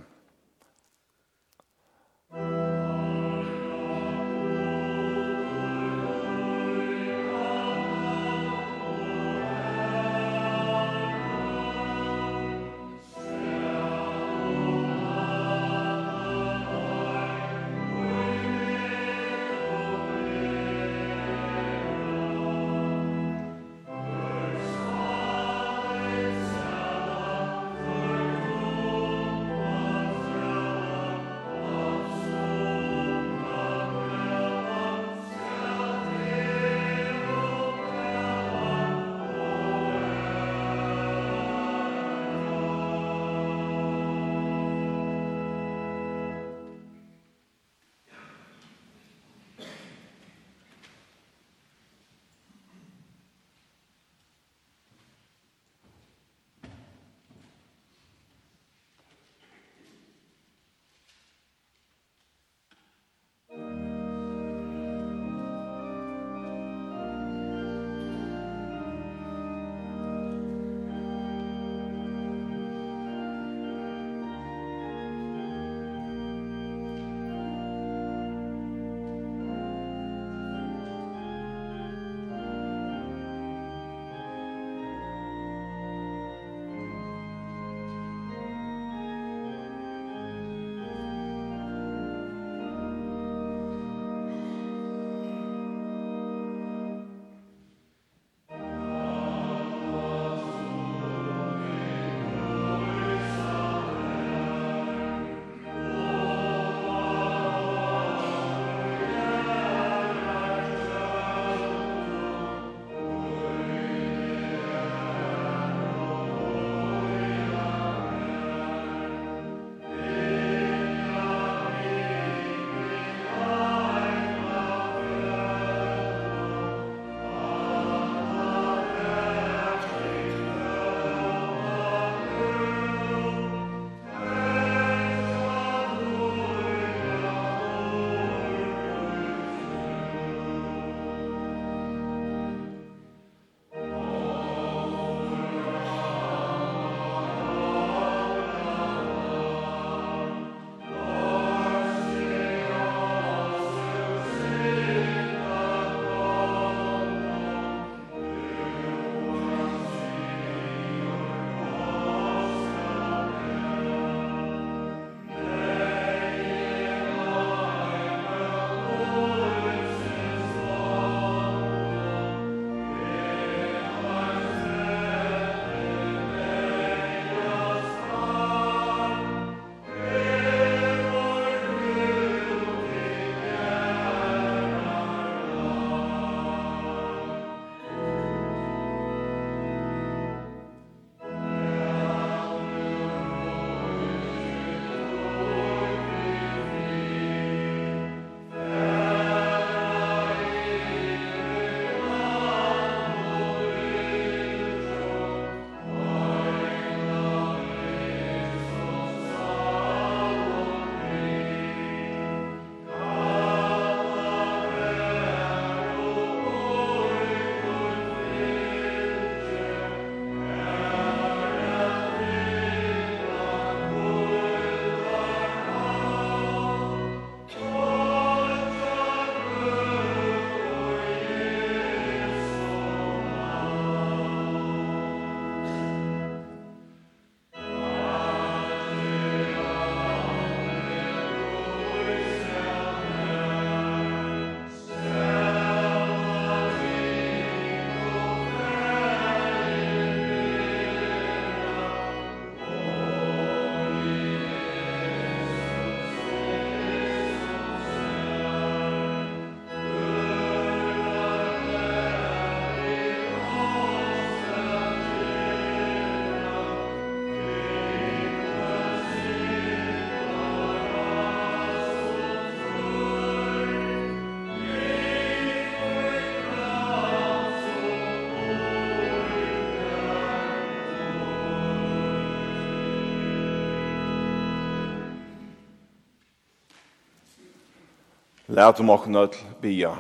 Lært 288.50 288.80
om 288.82 288.90
åkken 288.90 289.14
ødel 289.14 289.38
bia. 289.62 289.92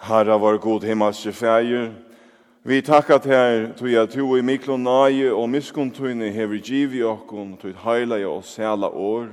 Herre 0.00 0.38
vår 0.40 0.56
god 0.64 0.84
himmelske 0.88 1.32
fæger, 1.32 1.90
vi 2.62 2.80
takkar 2.80 3.18
til 3.18 3.32
her, 3.32 3.66
tog 3.76 3.90
jeg 3.92 4.08
tog 4.08 4.38
i 4.38 4.40
miklo 4.40 4.76
nage 4.80 5.28
og 5.28 5.50
miskuntøyne 5.52 6.30
hever 6.32 6.56
giv 6.56 6.94
i 6.94 7.02
åkken, 7.04 7.58
tog 7.60 7.74
heilige 7.84 8.28
og 8.28 8.44
sæla 8.44 8.88
år, 8.88 9.26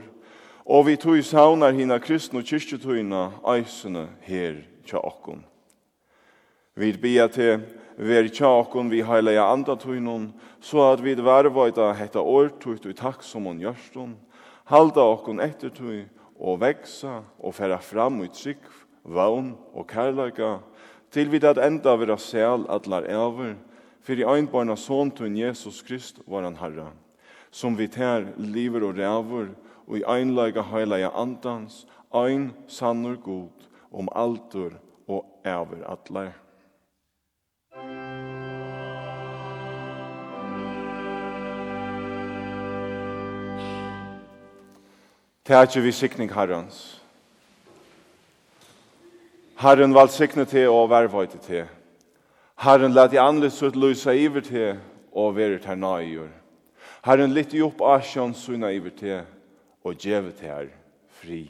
og 0.65 0.85
vi 0.87 0.95
tog 0.95 1.23
saunar 1.23 1.71
hina 1.71 1.97
kristne 1.97 2.41
og 2.43 2.45
kyrkjetøyne 2.45 3.29
eisene 3.53 4.09
her 4.27 4.57
tja 4.83 4.99
åkken. 4.99 5.45
Vi 6.75 6.91
bia 6.97 7.29
til 7.31 7.63
ver 7.95 8.27
tja 8.27 8.51
åkken 8.59 8.91
vi 8.91 8.99
heilige 9.07 9.39
andatøyne, 9.39 10.33
så 10.59 10.91
at 10.91 11.03
vi 11.03 11.15
varvøyta 11.15 11.93
hetta 11.93 12.19
årtøyt 12.19 12.85
og 12.91 12.99
takk 12.99 13.23
som 13.23 13.47
hon 13.47 13.63
gjørstånd, 13.63 14.19
halda 14.71 15.03
okkun 15.03 15.41
ettertui 15.43 16.05
og 16.39 16.61
veksa 16.61 17.19
og 17.43 17.55
færa 17.57 17.79
fram 17.83 18.21
i 18.23 18.29
trygg, 18.31 18.63
vagn 19.03 19.53
og 19.75 19.87
kærleika, 19.89 20.59
til 21.11 21.31
vi 21.31 21.41
det 21.43 21.59
enda 21.59 21.97
vera 21.99 22.15
sel 22.17 22.63
atlar 22.71 23.03
elver, 23.03 23.57
for 24.01 24.15
i 24.15 24.25
einbarna 24.25 24.77
sontun 24.79 25.35
Jesus 25.37 25.81
Krist 25.83 26.21
var 26.25 26.47
han 26.47 26.55
herra, 26.55 26.87
som 27.51 27.75
vi 27.77 27.89
tær 27.91 28.31
liver 28.37 28.87
og 28.87 28.97
rævur, 28.97 29.51
og 29.87 29.97
i 29.99 30.05
einleika 30.07 30.63
heilaja 30.63 31.11
andans, 31.19 31.85
ein 32.15 32.53
sannur 32.67 33.19
god, 33.19 33.67
om 33.91 34.07
altur 34.15 34.77
og 35.07 35.25
eivir 35.43 35.83
atlar. 35.83 36.31
Tætje 45.45 45.81
vi 45.81 45.91
sikning 45.91 46.29
herrens. 46.33 47.01
Herren 49.57 49.93
valg 49.93 50.11
sikne 50.13 50.45
til 50.45 50.69
og 50.69 50.89
vervøyte 50.89 51.39
til. 51.41 51.63
Herren 52.61 52.93
let 52.93 53.13
i 53.13 53.17
anlitt 53.17 53.55
sutt 53.55 53.75
lysa 53.75 54.13
iver 54.13 54.45
til 54.45 54.77
og 55.17 55.33
verit 55.35 55.65
her 55.65 55.75
nøyur. 55.75 56.29
Herren 57.01 57.33
litt 57.33 57.55
i 57.57 57.63
opp 57.65 57.81
asjon 57.81 58.35
sunna 58.37 58.69
iver 58.69 58.93
til 58.93 59.23
og 59.83 59.97
djevet 59.97 60.45
her 60.45 60.69
fri. 61.09 61.47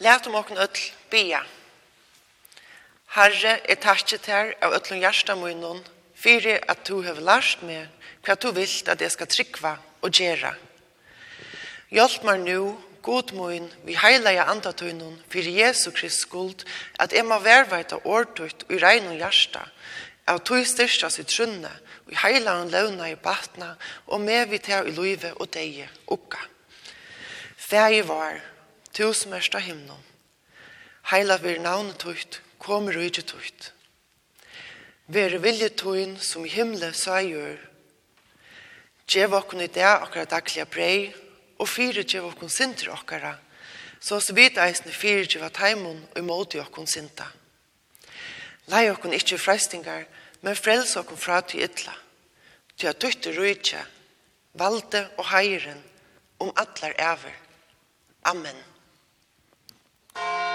Læt 0.00 0.26
om 0.26 0.34
åkken 0.34 0.56
øtl 0.56 0.80
bia. 1.12 1.42
Herre, 3.12 3.58
jeg 3.68 3.80
takkje 3.82 4.16
til 4.24 4.52
av 4.64 4.72
øtlun 4.72 5.02
hjertet 5.02 5.36
munnen, 5.36 5.82
fyrir 6.16 6.62
at 6.72 6.86
du 6.88 7.02
har 7.04 7.18
lært 7.20 7.60
meg 7.68 7.90
hva 8.24 8.36
du 8.40 8.48
vil 8.56 8.70
at 8.88 9.02
jeg 9.04 9.12
skal 9.12 9.28
trykva 9.28 9.72
og 10.00 10.14
gjera. 10.16 10.54
Hjelp 11.92 12.24
meg 12.24 12.46
nu, 12.46 12.78
god 13.04 13.34
mun, 13.36 13.66
vi 13.84 13.96
heilige 14.00 14.46
andatøynen, 14.48 15.18
fyrir 15.28 15.66
Jesu 15.66 15.90
Krist 15.92 16.24
skuld, 16.24 16.64
at 16.96 17.12
jeg 17.12 17.26
må 17.28 17.36
verveita 17.44 17.98
årtøyt 18.00 18.64
ui 18.70 18.78
rein 18.80 19.08
og 19.10 19.18
hjärsta, 19.20 19.66
av 20.24 20.40
tog 20.46 20.64
styrsta 20.64 21.10
sitt 21.12 21.28
trunne, 21.28 21.72
og 22.06 22.14
heila 22.22 22.60
og 22.62 22.72
launa 22.72 23.10
i 23.10 23.18
batna, 23.20 23.74
og 24.06 24.24
med 24.24 24.48
vi 24.48 24.62
til 24.64 24.88
i 24.88 24.96
luive 24.96 25.34
og 25.36 25.52
deie, 25.52 25.90
ukka. 26.08 26.40
Fæg 27.58 28.00
var, 28.08 28.40
Tu 28.92 29.12
som 29.14 29.32
erst 29.32 29.54
av. 29.54 30.00
Heila 31.10 31.36
vir 31.38 31.60
navnet 31.62 31.98
tøyt, 31.98 32.40
kommer 32.58 32.96
og 32.98 33.04
ikke. 33.06 33.72
Vere 35.10 35.38
vilje 35.42 35.70
tøyn 35.74 36.16
som 36.22 36.44
i 36.46 36.50
himle 36.50 36.92
sa 36.94 37.20
gjør. 37.22 37.58
Gjev 39.10 39.34
okkun 39.34 39.64
i 39.64 39.66
det 39.66 39.82
akkara 39.82 40.24
daglige 40.24 40.66
brei, 40.70 41.10
og 41.58 41.68
fire 41.68 42.04
gjev 42.04 42.28
okkun 42.28 42.50
sinter 42.50 42.92
okkara, 42.94 43.34
så 44.00 44.20
så 44.20 44.34
vidt 44.34 44.58
eisne 44.58 44.92
fire 44.92 45.26
gjev 45.26 45.48
at 45.48 45.58
heimun 45.58 45.98
og 46.12 46.18
imot 46.18 46.54
okkun 46.62 46.86
sinta. 46.86 47.26
Lei 48.70 48.86
okkun 48.90 49.16
ikkje 49.16 49.38
freistingar, 49.38 50.06
men 50.42 50.56
frels 50.56 50.94
okkun 50.96 51.18
fra 51.18 51.40
til 51.42 51.66
ytla. 51.66 51.94
Til 52.78 52.92
at 52.92 53.02
døytte 53.02 53.34
rujtje, 53.34 53.82
valde 54.54 55.08
og 55.18 55.26
heiren, 55.34 55.82
om 56.38 56.54
allar 56.56 56.94
æver. 56.96 57.34
Amen. 58.24 58.69
Musik 60.16 60.49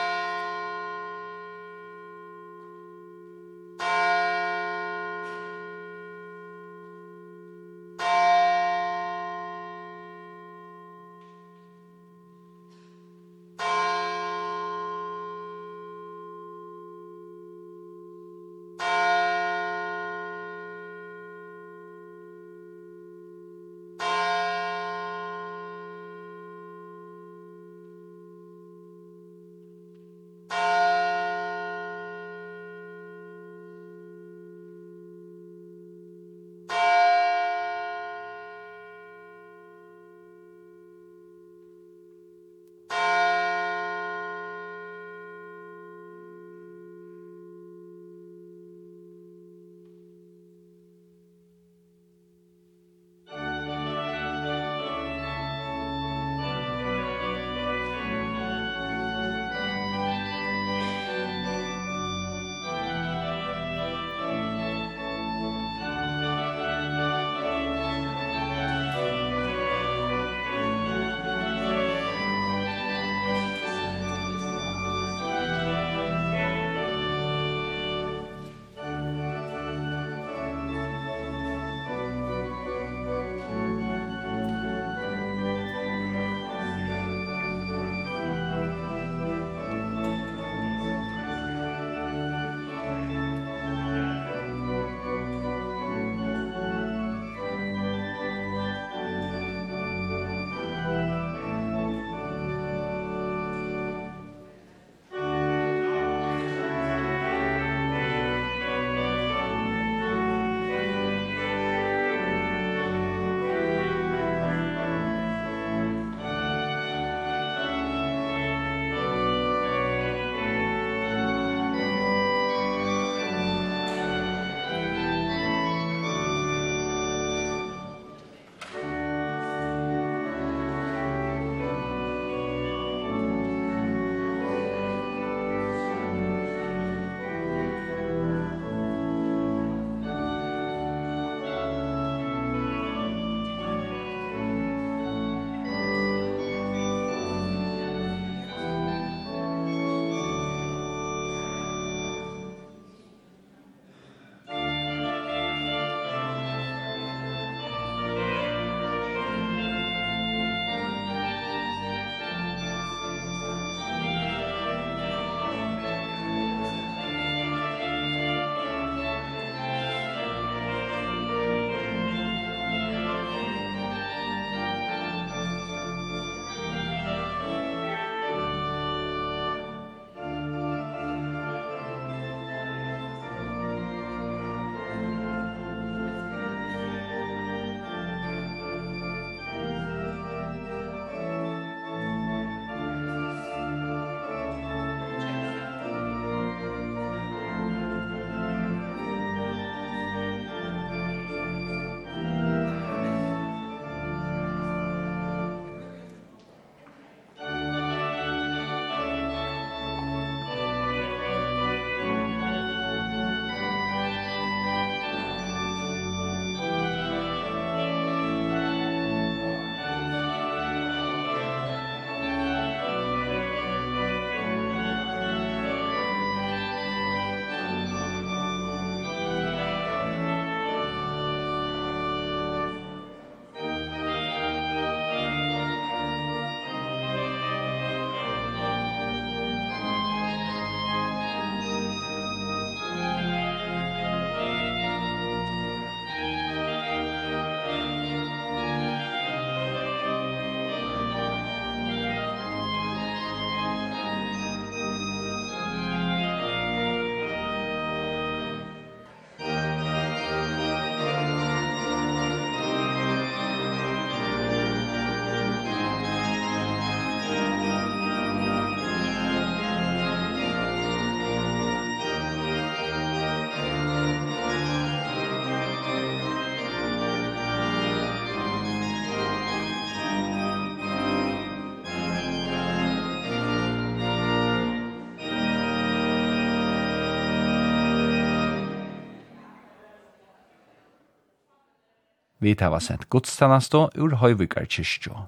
Vi 292.46 292.54
tar 292.54 292.70
var 292.70 292.84
sent 292.86 293.08
godstannastå 293.10 293.88
ur 293.98 294.20
Høyvigar 294.22 294.68
kyrkjå. 294.70 295.24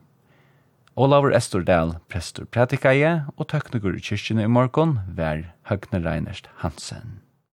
Olavur 1.02 1.34
Estordal, 1.34 1.96
prestur 2.14 2.46
pratikaie 2.46 3.24
og 3.34 3.48
tøknigur 3.50 3.98
i 3.98 4.04
kyrkjene 4.06 4.46
i 4.46 4.52
morgon, 4.52 5.00
vær 5.18 5.48
Høgne 5.66 6.04
Reinert 6.06 6.46
Hansen. 6.62 7.24